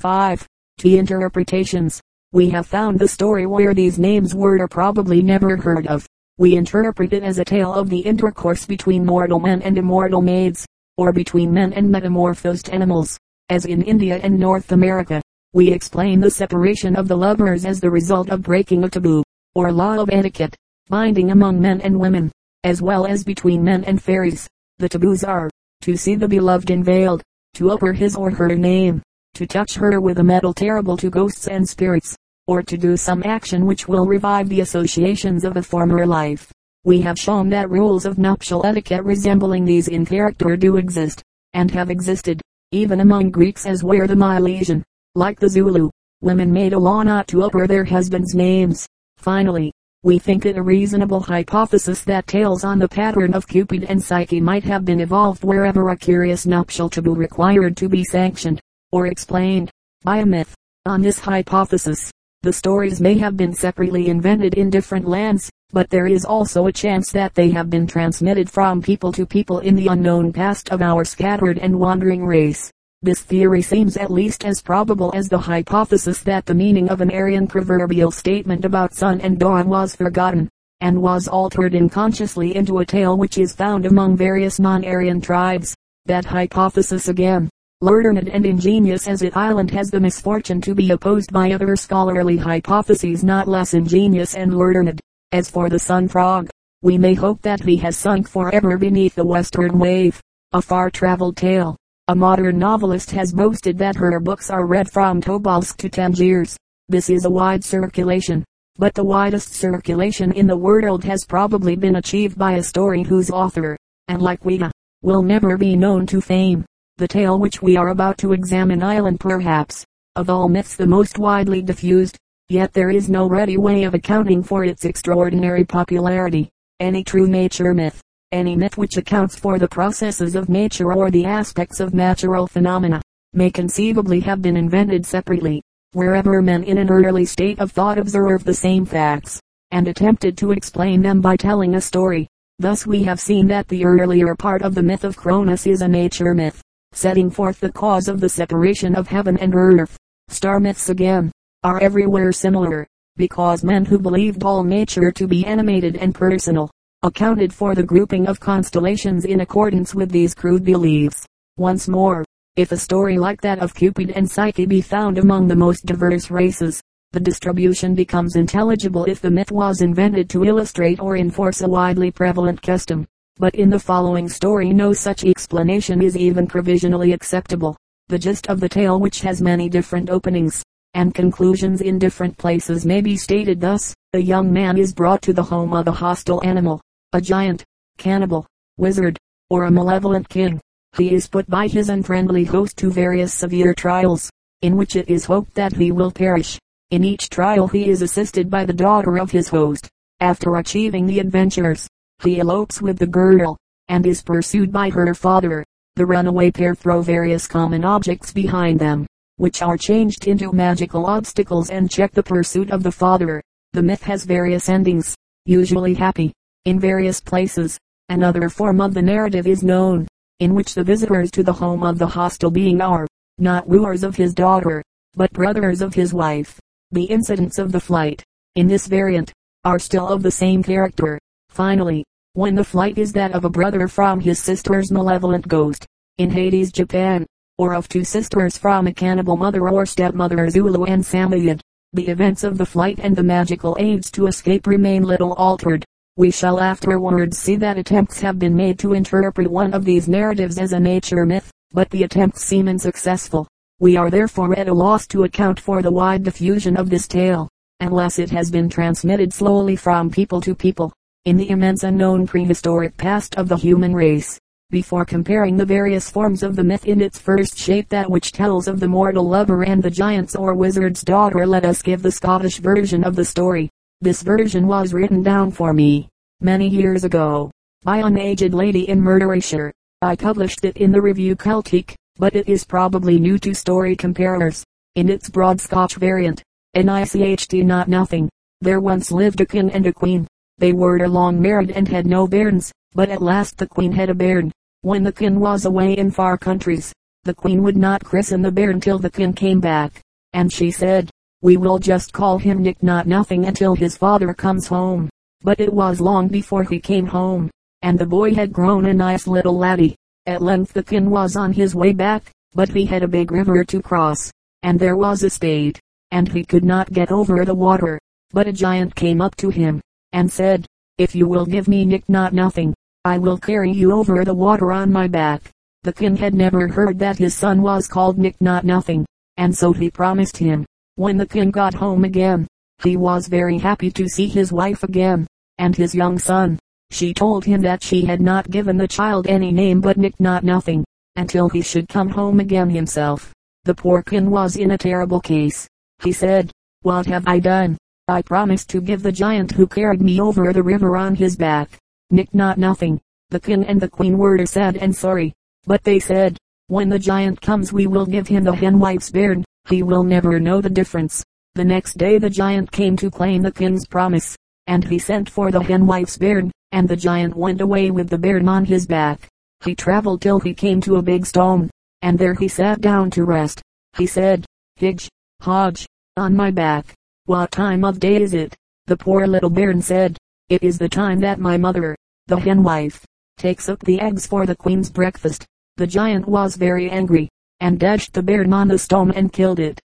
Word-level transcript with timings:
5. 0.00 0.48
T. 0.78 0.96
Interpretations. 0.96 2.00
We 2.32 2.48
have 2.48 2.66
found 2.66 2.98
the 2.98 3.06
story 3.06 3.44
where 3.44 3.74
these 3.74 3.98
names 3.98 4.34
were 4.34 4.58
or 4.58 4.66
probably 4.66 5.20
never 5.20 5.58
heard 5.58 5.86
of. 5.88 6.06
We 6.38 6.56
interpret 6.56 7.12
it 7.12 7.22
as 7.22 7.38
a 7.38 7.44
tale 7.44 7.74
of 7.74 7.90
the 7.90 7.98
intercourse 7.98 8.64
between 8.64 9.04
mortal 9.04 9.38
men 9.38 9.60
and 9.60 9.76
immortal 9.76 10.22
maids, 10.22 10.64
or 10.96 11.12
between 11.12 11.52
men 11.52 11.74
and 11.74 11.90
metamorphosed 11.90 12.70
animals, 12.70 13.18
as 13.50 13.66
in 13.66 13.82
India 13.82 14.18
and 14.22 14.40
North 14.40 14.72
America. 14.72 15.20
We 15.52 15.70
explain 15.70 16.20
the 16.20 16.30
separation 16.30 16.96
of 16.96 17.06
the 17.06 17.16
lovers 17.18 17.66
as 17.66 17.78
the 17.78 17.90
result 17.90 18.30
of 18.30 18.40
breaking 18.40 18.84
a 18.84 18.88
taboo, 18.88 19.22
or 19.54 19.70
law 19.70 19.98
of 19.98 20.08
etiquette, 20.10 20.56
binding 20.88 21.30
among 21.30 21.60
men 21.60 21.82
and 21.82 22.00
women, 22.00 22.32
as 22.64 22.80
well 22.80 23.04
as 23.04 23.22
between 23.22 23.62
men 23.62 23.84
and 23.84 24.02
fairies. 24.02 24.48
The 24.78 24.88
taboos 24.88 25.24
are, 25.24 25.50
to 25.82 25.94
see 25.94 26.14
the 26.14 26.26
beloved 26.26 26.70
unveiled, 26.70 27.22
to 27.56 27.70
utter 27.70 27.92
his 27.92 28.16
or 28.16 28.30
her 28.30 28.56
name, 28.56 29.02
to 29.34 29.46
touch 29.46 29.74
her 29.74 30.00
with 30.00 30.18
a 30.18 30.24
metal 30.24 30.52
terrible 30.52 30.96
to 30.96 31.10
ghosts 31.10 31.48
and 31.48 31.68
spirits, 31.68 32.16
or 32.46 32.62
to 32.62 32.76
do 32.76 32.96
some 32.96 33.22
action 33.24 33.66
which 33.66 33.88
will 33.88 34.06
revive 34.06 34.48
the 34.48 34.60
associations 34.60 35.44
of 35.44 35.56
a 35.56 35.62
former 35.62 36.06
life. 36.06 36.52
We 36.84 37.00
have 37.02 37.18
shown 37.18 37.48
that 37.50 37.70
rules 37.70 38.06
of 38.06 38.18
nuptial 38.18 38.64
etiquette 38.64 39.04
resembling 39.04 39.64
these 39.64 39.88
in 39.88 40.06
character 40.06 40.56
do 40.56 40.76
exist, 40.76 41.22
and 41.52 41.70
have 41.70 41.90
existed, 41.90 42.40
even 42.72 43.00
among 43.00 43.30
Greeks 43.30 43.66
as 43.66 43.84
were 43.84 44.06
the 44.06 44.14
Milesian. 44.14 44.82
Like 45.14 45.38
the 45.38 45.48
Zulu, 45.48 45.90
women 46.20 46.52
made 46.52 46.72
a 46.72 46.78
law 46.78 47.02
not 47.02 47.26
to 47.28 47.42
utter 47.42 47.66
their 47.66 47.84
husbands' 47.84 48.34
names. 48.34 48.86
Finally, 49.18 49.72
we 50.02 50.18
think 50.18 50.46
it 50.46 50.56
a 50.56 50.62
reasonable 50.62 51.20
hypothesis 51.20 52.02
that 52.04 52.26
tales 52.26 52.64
on 52.64 52.78
the 52.78 52.88
pattern 52.88 53.34
of 53.34 53.46
Cupid 53.46 53.84
and 53.84 54.02
Psyche 54.02 54.40
might 54.40 54.64
have 54.64 54.84
been 54.84 55.00
evolved 55.00 55.44
wherever 55.44 55.90
a 55.90 55.96
curious 55.96 56.46
nuptial 56.46 56.88
taboo 56.88 57.14
required 57.14 57.76
to 57.76 57.88
be 57.88 58.02
sanctioned, 58.04 58.62
or 58.92 59.06
explained, 59.06 59.70
by 60.02 60.18
a 60.18 60.26
myth. 60.26 60.54
On 60.86 61.02
this 61.02 61.18
hypothesis, 61.18 62.10
the 62.42 62.52
stories 62.52 63.00
may 63.00 63.18
have 63.18 63.36
been 63.36 63.52
separately 63.52 64.08
invented 64.08 64.54
in 64.54 64.70
different 64.70 65.06
lands, 65.06 65.50
but 65.72 65.90
there 65.90 66.06
is 66.06 66.24
also 66.24 66.66
a 66.66 66.72
chance 66.72 67.12
that 67.12 67.34
they 67.34 67.50
have 67.50 67.68
been 67.68 67.86
transmitted 67.86 68.48
from 68.48 68.80
people 68.80 69.12
to 69.12 69.26
people 69.26 69.58
in 69.58 69.76
the 69.76 69.88
unknown 69.88 70.32
past 70.32 70.70
of 70.70 70.80
our 70.80 71.04
scattered 71.04 71.58
and 71.58 71.78
wandering 71.78 72.24
race. 72.24 72.70
This 73.02 73.20
theory 73.20 73.62
seems 73.62 73.96
at 73.96 74.10
least 74.10 74.44
as 74.44 74.62
probable 74.62 75.12
as 75.14 75.28
the 75.28 75.38
hypothesis 75.38 76.22
that 76.22 76.46
the 76.46 76.54
meaning 76.54 76.88
of 76.88 77.00
an 77.00 77.10
Aryan 77.10 77.46
proverbial 77.46 78.10
statement 78.10 78.64
about 78.64 78.94
sun 78.94 79.20
and 79.20 79.38
dawn 79.38 79.68
was 79.68 79.94
forgotten, 79.94 80.48
and 80.80 81.00
was 81.00 81.28
altered 81.28 81.74
unconsciously 81.74 82.56
into 82.56 82.78
a 82.78 82.86
tale 82.86 83.16
which 83.16 83.38
is 83.38 83.54
found 83.54 83.86
among 83.86 84.16
various 84.16 84.58
non-Aryan 84.58 85.20
tribes. 85.20 85.74
That 86.06 86.24
hypothesis 86.24 87.08
again, 87.08 87.48
learned 87.80 88.28
and 88.28 88.46
ingenious 88.46 89.08
as 89.08 89.22
it 89.22 89.36
island 89.36 89.70
has 89.70 89.90
the 89.90 90.00
misfortune 90.00 90.60
to 90.60 90.74
be 90.74 90.90
opposed 90.90 91.32
by 91.32 91.52
other 91.52 91.76
scholarly 91.76 92.36
hypotheses 92.36 93.24
not 93.24 93.48
less 93.48 93.74
ingenious 93.74 94.34
and 94.34 94.56
learned. 94.56 95.00
As 95.32 95.48
for 95.48 95.68
the 95.68 95.78
sun 95.78 96.08
frog, 96.08 96.48
we 96.82 96.98
may 96.98 97.14
hope 97.14 97.40
that 97.42 97.64
he 97.64 97.76
has 97.78 97.96
sunk 97.96 98.28
forever 98.28 98.76
beneath 98.76 99.14
the 99.14 99.24
western 99.24 99.78
wave. 99.78 100.20
A 100.52 100.60
far-traveled 100.60 101.36
tale 101.36 101.76
a 102.10 102.14
modern 102.16 102.58
novelist 102.58 103.12
has 103.12 103.32
boasted 103.32 103.78
that 103.78 103.94
her 103.94 104.18
books 104.18 104.50
are 104.50 104.66
read 104.66 104.90
from 104.90 105.20
Tobolsk 105.20 105.76
to 105.76 105.88
Tangiers. 105.88 106.56
This 106.88 107.08
is 107.08 107.24
a 107.24 107.30
wide 107.30 107.62
circulation, 107.62 108.44
but 108.78 108.94
the 108.94 109.04
widest 109.04 109.54
circulation 109.54 110.32
in 110.32 110.48
the 110.48 110.56
world 110.56 111.04
has 111.04 111.24
probably 111.24 111.76
been 111.76 111.94
achieved 111.94 112.36
by 112.36 112.54
a 112.54 112.64
story 112.64 113.04
whose 113.04 113.30
author, 113.30 113.76
and 114.08 114.20
like 114.20 114.42
Ouida, 114.42 114.72
will 115.02 115.22
never 115.22 115.56
be 115.56 115.76
known 115.76 116.04
to 116.06 116.20
fame. 116.20 116.64
The 117.00 117.08
tale 117.08 117.38
which 117.38 117.62
we 117.62 117.78
are 117.78 117.88
about 117.88 118.18
to 118.18 118.34
examine 118.34 118.82
island 118.82 119.20
perhaps, 119.20 119.86
of 120.16 120.28
all 120.28 120.50
myths 120.50 120.76
the 120.76 120.86
most 120.86 121.18
widely 121.18 121.62
diffused, 121.62 122.18
yet 122.50 122.74
there 122.74 122.90
is 122.90 123.08
no 123.08 123.26
ready 123.26 123.56
way 123.56 123.84
of 123.84 123.94
accounting 123.94 124.42
for 124.42 124.64
its 124.64 124.84
extraordinary 124.84 125.64
popularity. 125.64 126.50
Any 126.78 127.02
true 127.02 127.26
nature 127.26 127.72
myth, 127.72 128.02
any 128.32 128.54
myth 128.54 128.76
which 128.76 128.98
accounts 128.98 129.34
for 129.34 129.58
the 129.58 129.66
processes 129.66 130.34
of 130.34 130.50
nature 130.50 130.92
or 130.92 131.10
the 131.10 131.24
aspects 131.24 131.80
of 131.80 131.94
natural 131.94 132.46
phenomena, 132.46 133.00
may 133.32 133.50
conceivably 133.50 134.20
have 134.20 134.42
been 134.42 134.58
invented 134.58 135.06
separately, 135.06 135.62
wherever 135.94 136.42
men 136.42 136.64
in 136.64 136.76
an 136.76 136.90
early 136.90 137.24
state 137.24 137.60
of 137.60 137.72
thought 137.72 137.96
observed 137.96 138.44
the 138.44 138.52
same 138.52 138.84
facts, 138.84 139.40
and 139.70 139.88
attempted 139.88 140.36
to 140.36 140.52
explain 140.52 141.00
them 141.00 141.22
by 141.22 141.34
telling 141.34 141.76
a 141.76 141.80
story. 141.80 142.28
Thus 142.58 142.86
we 142.86 143.04
have 143.04 143.18
seen 143.18 143.46
that 143.46 143.68
the 143.68 143.86
earlier 143.86 144.34
part 144.34 144.60
of 144.60 144.74
the 144.74 144.82
myth 144.82 145.04
of 145.04 145.16
Cronus 145.16 145.66
is 145.66 145.80
a 145.80 145.88
nature 145.88 146.34
myth, 146.34 146.60
setting 146.92 147.30
forth 147.30 147.60
the 147.60 147.72
cause 147.72 148.08
of 148.08 148.20
the 148.20 148.28
separation 148.28 148.94
of 148.94 149.08
heaven 149.08 149.36
and 149.38 149.54
earth. 149.54 149.96
Star 150.28 150.60
myths 150.60 150.88
again, 150.88 151.30
are 151.62 151.80
everywhere 151.80 152.32
similar, 152.32 152.86
because 153.16 153.62
men 153.62 153.84
who 153.84 153.98
believed 153.98 154.42
all 154.42 154.64
nature 154.64 155.10
to 155.10 155.26
be 155.26 155.44
animated 155.44 155.96
and 155.96 156.14
personal, 156.14 156.70
accounted 157.02 157.52
for 157.52 157.74
the 157.74 157.82
grouping 157.82 158.26
of 158.26 158.40
constellations 158.40 159.24
in 159.24 159.40
accordance 159.40 159.94
with 159.94 160.10
these 160.10 160.34
crude 160.34 160.64
beliefs. 160.64 161.26
Once 161.56 161.88
more, 161.88 162.24
if 162.56 162.72
a 162.72 162.76
story 162.76 163.18
like 163.18 163.40
that 163.40 163.58
of 163.60 163.74
Cupid 163.74 164.10
and 164.10 164.30
Psyche 164.30 164.66
be 164.66 164.80
found 164.80 165.18
among 165.18 165.48
the 165.48 165.56
most 165.56 165.86
diverse 165.86 166.30
races, 166.30 166.82
the 167.12 167.20
distribution 167.20 167.94
becomes 167.94 168.36
intelligible 168.36 169.04
if 169.04 169.20
the 169.20 169.30
myth 169.30 169.50
was 169.50 169.80
invented 169.80 170.30
to 170.30 170.44
illustrate 170.44 171.00
or 171.00 171.16
enforce 171.16 171.60
a 171.60 171.68
widely 171.68 172.10
prevalent 172.10 172.62
custom. 172.62 173.06
But 173.40 173.54
in 173.54 173.70
the 173.70 173.78
following 173.78 174.28
story 174.28 174.70
no 174.70 174.92
such 174.92 175.24
explanation 175.24 176.02
is 176.02 176.14
even 176.14 176.46
provisionally 176.46 177.14
acceptable. 177.14 177.74
The 178.08 178.18
gist 178.18 178.50
of 178.50 178.60
the 178.60 178.68
tale 178.68 179.00
which 179.00 179.22
has 179.22 179.40
many 179.40 179.70
different 179.70 180.10
openings, 180.10 180.62
and 180.92 181.14
conclusions 181.14 181.80
in 181.80 181.98
different 181.98 182.36
places 182.36 182.84
may 182.84 183.00
be 183.00 183.16
stated 183.16 183.58
thus. 183.58 183.94
A 184.12 184.18
young 184.18 184.52
man 184.52 184.76
is 184.76 184.92
brought 184.92 185.22
to 185.22 185.32
the 185.32 185.42
home 185.42 185.72
of 185.72 185.88
a 185.88 185.92
hostile 185.92 186.44
animal, 186.44 186.82
a 187.14 187.20
giant, 187.22 187.64
cannibal, 187.96 188.46
wizard, 188.76 189.16
or 189.48 189.64
a 189.64 189.70
malevolent 189.70 190.28
king. 190.28 190.60
He 190.98 191.14
is 191.14 191.26
put 191.26 191.48
by 191.48 191.66
his 191.66 191.88
unfriendly 191.88 192.44
host 192.44 192.76
to 192.76 192.90
various 192.90 193.32
severe 193.32 193.72
trials, 193.72 194.28
in 194.60 194.76
which 194.76 194.96
it 194.96 195.08
is 195.08 195.24
hoped 195.24 195.54
that 195.54 195.72
he 195.72 195.92
will 195.92 196.10
perish. 196.10 196.58
In 196.90 197.04
each 197.04 197.30
trial 197.30 197.68
he 197.68 197.88
is 197.88 198.02
assisted 198.02 198.50
by 198.50 198.66
the 198.66 198.74
daughter 198.74 199.18
of 199.18 199.30
his 199.30 199.48
host. 199.48 199.88
After 200.20 200.56
achieving 200.56 201.06
the 201.06 201.20
adventures, 201.20 201.88
he 202.22 202.40
elopes 202.40 202.80
with 202.80 202.98
the 202.98 203.06
girl, 203.06 203.56
and 203.88 204.06
is 204.06 204.22
pursued 204.22 204.70
by 204.70 204.90
her 204.90 205.14
father. 205.14 205.64
The 205.96 206.06
runaway 206.06 206.50
pair 206.50 206.74
throw 206.74 207.02
various 207.02 207.46
common 207.46 207.84
objects 207.84 208.32
behind 208.32 208.78
them, 208.78 209.06
which 209.36 209.62
are 209.62 209.76
changed 209.76 210.28
into 210.28 210.52
magical 210.52 211.06
obstacles 211.06 211.70
and 211.70 211.90
check 211.90 212.12
the 212.12 212.22
pursuit 212.22 212.70
of 212.70 212.82
the 212.82 212.92
father. 212.92 213.42
The 213.72 213.82
myth 213.82 214.02
has 214.02 214.24
various 214.24 214.68
endings, 214.68 215.14
usually 215.44 215.94
happy 215.94 216.32
in 216.64 216.78
various 216.78 217.20
places. 217.20 217.78
Another 218.08 218.48
form 218.48 218.80
of 218.80 218.92
the 218.92 219.02
narrative 219.02 219.46
is 219.46 219.62
known, 219.62 220.06
in 220.40 220.54
which 220.54 220.74
the 220.74 220.84
visitors 220.84 221.30
to 221.32 221.42
the 221.42 221.52
home 221.52 221.82
of 221.82 221.98
the 221.98 222.06
hostile 222.06 222.50
being 222.50 222.80
are, 222.80 223.06
not 223.38 223.68
wooers 223.68 224.02
of 224.02 224.16
his 224.16 224.34
daughter, 224.34 224.82
but 225.14 225.32
brothers 225.32 225.80
of 225.80 225.94
his 225.94 226.12
wife. 226.12 226.58
The 226.92 227.04
incidents 227.04 227.58
of 227.58 227.72
the 227.72 227.80
flight, 227.80 228.22
in 228.56 228.66
this 228.66 228.86
variant, 228.86 229.32
are 229.64 229.78
still 229.78 230.08
of 230.08 230.22
the 230.22 230.30
same 230.30 230.62
character. 230.62 231.18
Finally, 231.60 232.02
when 232.32 232.54
the 232.54 232.64
flight 232.64 232.96
is 232.96 233.12
that 233.12 233.32
of 233.32 233.44
a 233.44 233.50
brother 233.50 233.86
from 233.86 234.18
his 234.18 234.38
sister's 234.38 234.90
malevolent 234.90 235.46
ghost, 235.46 235.84
in 236.16 236.30
Hades, 236.30 236.72
Japan, 236.72 237.26
or 237.58 237.74
of 237.74 237.86
two 237.86 238.02
sisters 238.02 238.56
from 238.56 238.86
a 238.86 238.94
cannibal 238.94 239.36
mother 239.36 239.68
or 239.68 239.84
stepmother 239.84 240.48
Zulu 240.48 240.84
and 240.84 241.04
Samoyed, 241.04 241.60
the 241.92 242.08
events 242.08 242.44
of 242.44 242.56
the 242.56 242.64
flight 242.64 242.98
and 243.02 243.14
the 243.14 243.22
magical 243.22 243.76
aids 243.78 244.10
to 244.12 244.26
escape 244.26 244.66
remain 244.66 245.02
little 245.02 245.34
altered. 245.34 245.84
We 246.16 246.30
shall 246.30 246.60
afterwards 246.60 247.36
see 247.36 247.56
that 247.56 247.76
attempts 247.76 248.22
have 248.22 248.38
been 248.38 248.56
made 248.56 248.78
to 248.78 248.94
interpret 248.94 249.50
one 249.50 249.74
of 249.74 249.84
these 249.84 250.08
narratives 250.08 250.56
as 250.56 250.72
a 250.72 250.80
nature 250.80 251.26
myth, 251.26 251.50
but 251.72 251.90
the 251.90 252.04
attempts 252.04 252.42
seem 252.42 252.68
unsuccessful. 252.68 253.46
We 253.80 253.98
are 253.98 254.08
therefore 254.08 254.58
at 254.58 254.68
a 254.68 254.72
loss 254.72 255.06
to 255.08 255.24
account 255.24 255.60
for 255.60 255.82
the 255.82 255.92
wide 255.92 256.22
diffusion 256.22 256.78
of 256.78 256.88
this 256.88 257.06
tale, 257.06 257.50
unless 257.80 258.18
it 258.18 258.30
has 258.30 258.50
been 258.50 258.70
transmitted 258.70 259.34
slowly 259.34 259.76
from 259.76 260.08
people 260.08 260.40
to 260.40 260.54
people, 260.54 260.94
in 261.26 261.36
the 261.36 261.50
immense 261.50 261.82
unknown 261.82 262.26
prehistoric 262.26 262.96
past 262.96 263.34
of 263.34 263.46
the 263.46 263.56
human 263.56 263.94
race. 263.94 264.38
Before 264.70 265.04
comparing 265.04 265.58
the 265.58 265.66
various 265.66 266.08
forms 266.08 266.42
of 266.42 266.56
the 266.56 266.64
myth 266.64 266.86
in 266.86 267.02
its 267.02 267.18
first 267.18 267.58
shape 267.58 267.90
that 267.90 268.10
which 268.10 268.32
tells 268.32 268.66
of 268.66 268.80
the 268.80 268.88
mortal 268.88 269.28
lover 269.28 269.62
and 269.62 269.82
the 269.82 269.90
giant's 269.90 270.34
or 270.34 270.54
wizard's 270.54 271.02
daughter 271.02 271.46
let 271.46 271.66
us 271.66 271.82
give 271.82 272.00
the 272.00 272.10
Scottish 272.10 272.58
version 272.58 273.04
of 273.04 273.16
the 273.16 273.24
story. 273.24 273.68
This 274.00 274.22
version 274.22 274.66
was 274.66 274.94
written 274.94 275.22
down 275.22 275.50
for 275.50 275.74
me, 275.74 276.08
many 276.40 276.66
years 276.66 277.04
ago, 277.04 277.50
by 277.82 277.98
an 277.98 278.16
aged 278.16 278.54
lady 278.54 278.88
in 278.88 278.98
Morayshire. 278.98 279.72
I 280.00 280.16
published 280.16 280.64
it 280.64 280.78
in 280.78 280.90
the 280.90 281.02
Revue 281.02 281.34
Celtique, 281.36 281.96
but 282.16 282.34
it 282.34 282.48
is 282.48 282.64
probably 282.64 283.18
new 283.18 283.38
to 283.40 283.52
story 283.52 283.94
comparers. 283.94 284.64
In 284.94 285.10
its 285.10 285.28
broad 285.28 285.60
Scotch 285.60 285.96
variant, 285.96 286.42
N-I-C-H-T 286.72 287.62
not 287.62 287.88
nothing. 287.88 288.30
There 288.62 288.80
once 288.80 289.12
lived 289.12 289.42
a 289.42 289.46
king 289.46 289.70
and 289.70 289.86
a 289.86 289.92
queen. 289.92 290.26
They 290.60 290.72
were 290.72 291.08
long 291.08 291.40
married 291.40 291.72
and 291.72 291.88
had 291.88 292.06
no 292.06 292.28
bairns, 292.28 292.70
but 292.94 293.08
at 293.08 293.22
last 293.22 293.56
the 293.56 293.66
queen 293.66 293.92
had 293.92 294.10
a 294.10 294.14
bairn. 294.14 294.52
When 294.82 295.02
the 295.02 295.12
king 295.12 295.40
was 295.40 295.64
away 295.64 295.94
in 295.96 296.10
far 296.10 296.36
countries, 296.36 296.92
The 297.24 297.34
queen 297.34 297.62
would 297.62 297.76
not 297.76 298.02
christen 298.02 298.40
the 298.40 298.50
bairn 298.50 298.80
till 298.80 298.98
the 298.98 299.10
king 299.10 299.34
came 299.34 299.60
back, 299.60 300.00
and 300.32 300.50
she 300.50 300.70
said, 300.70 301.10
we 301.42 301.56
will 301.56 301.78
just 301.78 302.12
call 302.12 302.38
him 302.38 302.62
Nick 302.62 302.82
Not 302.82 303.06
Nothing 303.06 303.46
until 303.46 303.74
his 303.74 303.96
father 303.96 304.34
comes 304.34 304.66
home. 304.66 305.08
But 305.42 305.60
it 305.60 305.72
was 305.72 306.00
long 306.00 306.28
before 306.28 306.64
he 306.64 306.80
came 306.80 307.06
home, 307.06 307.50
and 307.80 307.98
the 307.98 308.06
boy 308.06 308.34
had 308.34 308.52
grown 308.52 308.84
a 308.86 308.94
nice 308.94 309.26
little 309.26 309.56
laddie. 309.56 309.96
At 310.26 310.42
length 310.42 310.74
the 310.74 310.82
king 310.82 311.08
was 311.08 311.36
on 311.36 311.54
his 311.54 311.74
way 311.74 311.94
back, 311.94 312.30
but 312.52 312.68
he 312.68 312.84
had 312.84 313.02
a 313.02 313.08
big 313.08 313.32
river 313.32 313.64
to 313.64 313.80
cross, 313.80 314.30
and 314.62 314.78
there 314.78 314.96
was 314.96 315.22
a 315.22 315.30
spade, 315.30 315.78
and 316.10 316.28
he 316.28 316.44
could 316.44 316.64
not 316.64 316.92
get 316.92 317.10
over 317.10 317.44
the 317.46 317.54
water. 317.54 317.98
But 318.32 318.46
a 318.46 318.52
giant 318.52 318.94
came 318.94 319.22
up 319.22 319.34
to 319.36 319.48
him, 319.48 319.80
and 320.12 320.30
said, 320.30 320.66
if 320.98 321.14
you 321.14 321.26
will 321.26 321.46
give 321.46 321.66
me 321.66 321.84
Nick 321.86 322.08
Not 322.08 322.34
Nothing, 322.34 322.74
I 323.06 323.16
will 323.16 323.38
carry 323.38 323.72
you 323.72 323.92
over 323.92 324.22
the 324.22 324.34
water 324.34 324.70
on 324.70 324.92
my 324.92 325.08
back. 325.08 325.50
The 325.82 325.94
king 325.94 326.14
had 326.14 326.34
never 326.34 326.68
heard 326.68 326.98
that 326.98 327.16
his 327.16 327.34
son 327.34 327.62
was 327.62 327.88
called 327.88 328.18
Nick 328.18 328.38
Not 328.40 328.64
Nothing, 328.64 329.06
and 329.38 329.56
so 329.56 329.72
he 329.72 329.90
promised 329.90 330.36
him. 330.36 330.66
When 330.96 331.16
the 331.16 331.26
king 331.26 331.50
got 331.50 331.72
home 331.72 332.04
again, 332.04 332.46
he 332.82 332.98
was 332.98 333.28
very 333.28 333.56
happy 333.56 333.90
to 333.92 334.08
see 334.08 334.28
his 334.28 334.52
wife 334.52 334.82
again, 334.82 335.26
and 335.56 335.74
his 335.74 335.94
young 335.94 336.18
son. 336.18 336.58
She 336.90 337.14
told 337.14 337.46
him 337.46 337.62
that 337.62 337.82
she 337.82 338.04
had 338.04 338.20
not 338.20 338.50
given 338.50 338.76
the 338.76 338.86
child 338.86 339.26
any 339.26 339.52
name 339.52 339.80
but 339.80 339.96
Nick 339.96 340.20
Not 340.20 340.44
Nothing, 340.44 340.84
until 341.16 341.48
he 341.48 341.62
should 341.62 341.88
come 341.88 342.10
home 342.10 342.40
again 342.40 342.68
himself. 342.68 343.32
The 343.64 343.74
poor 343.74 344.02
king 344.02 344.28
was 344.28 344.56
in 344.56 344.72
a 344.72 344.78
terrible 344.78 345.20
case. 345.20 345.66
He 346.02 346.12
said, 346.12 346.50
What 346.82 347.06
have 347.06 347.26
I 347.26 347.38
done? 347.38 347.78
I 348.10 348.22
promised 348.22 348.68
to 348.70 348.80
give 348.80 349.04
the 349.04 349.12
giant 349.12 349.52
who 349.52 349.68
carried 349.68 350.02
me 350.02 350.20
over 350.20 350.52
the 350.52 350.64
river 350.64 350.96
on 350.96 351.14
his 351.14 351.36
back. 351.36 351.78
Nick 352.10 352.34
Not 352.34 352.58
Nothing. 352.58 353.00
The 353.28 353.38
king 353.38 353.64
and 353.64 353.80
the 353.80 353.88
queen 353.88 354.18
were 354.18 354.44
sad 354.46 354.76
and 354.76 354.94
sorry, 354.94 355.32
but 355.64 355.84
they 355.84 356.00
said, 356.00 356.36
when 356.66 356.88
the 356.88 356.98
giant 356.98 357.40
comes 357.40 357.72
we 357.72 357.86
will 357.86 358.04
give 358.04 358.26
him 358.26 358.42
the 358.42 358.52
hen 358.52 358.80
wife's 358.80 359.10
bairn. 359.10 359.44
He 359.68 359.84
will 359.84 360.02
never 360.02 360.40
know 360.40 360.60
the 360.60 360.68
difference. 360.68 361.22
The 361.54 361.64
next 361.64 361.98
day 361.98 362.18
the 362.18 362.28
giant 362.28 362.72
came 362.72 362.96
to 362.96 363.12
claim 363.12 363.42
the 363.42 363.52
king's 363.52 363.86
promise, 363.86 364.36
and 364.66 364.82
he 364.82 364.98
sent 364.98 365.30
for 365.30 365.52
the 365.52 365.62
hen 365.62 365.86
wife's 365.86 366.18
bairn, 366.18 366.50
and 366.72 366.88
the 366.88 366.96
giant 366.96 367.36
went 367.36 367.60
away 367.60 367.92
with 367.92 368.08
the 368.08 368.18
bairn 368.18 368.48
on 368.48 368.64
his 368.64 368.86
back. 368.86 369.28
He 369.64 369.76
traveled 369.76 370.20
till 370.20 370.40
he 370.40 370.52
came 370.52 370.80
to 370.80 370.96
a 370.96 371.02
big 371.02 371.26
stone, 371.26 371.70
and 372.02 372.18
there 372.18 372.34
he 372.34 372.48
sat 372.48 372.80
down 372.80 373.10
to 373.12 373.24
rest. 373.24 373.62
He 373.96 374.06
said, 374.06 374.46
Higsh, 374.80 375.08
Hodge, 375.40 375.86
on 376.16 376.34
my 376.34 376.50
back, 376.50 376.94
what 377.26 377.50
time 377.50 377.84
of 377.84 378.00
day 378.00 378.16
is 378.22 378.34
it? 378.34 378.56
The 378.86 378.96
poor 378.96 379.26
little 379.26 379.50
bairn 379.50 379.82
said, 379.82 380.18
it 380.50 380.64
is 380.64 380.78
the 380.78 380.88
time 380.88 381.20
that 381.20 381.38
my 381.38 381.56
mother, 381.56 381.96
the 382.26 382.36
henwife, 382.36 383.04
takes 383.38 383.68
up 383.68 383.78
the 383.80 384.00
eggs 384.00 384.26
for 384.26 384.46
the 384.46 384.56
queen's 384.56 384.90
breakfast. 384.90 385.46
The 385.76 385.86
giant 385.86 386.26
was 386.26 386.56
very 386.56 386.90
angry, 386.90 387.28
and 387.60 387.78
dashed 387.78 388.12
the 388.12 388.22
bairn 388.22 388.52
on 388.52 388.66
the 388.66 388.76
stone 388.76 389.12
and 389.12 389.32
killed 389.32 389.60
it. 389.60 389.80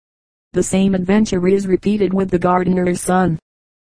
The 0.53 0.62
same 0.62 0.94
adventure 0.94 1.49
is 1.49 1.67
repeated 1.67 2.12
with 2.12 2.31
the 2.31 2.38
gardener's 2.38 3.00
son. 3.00 3.38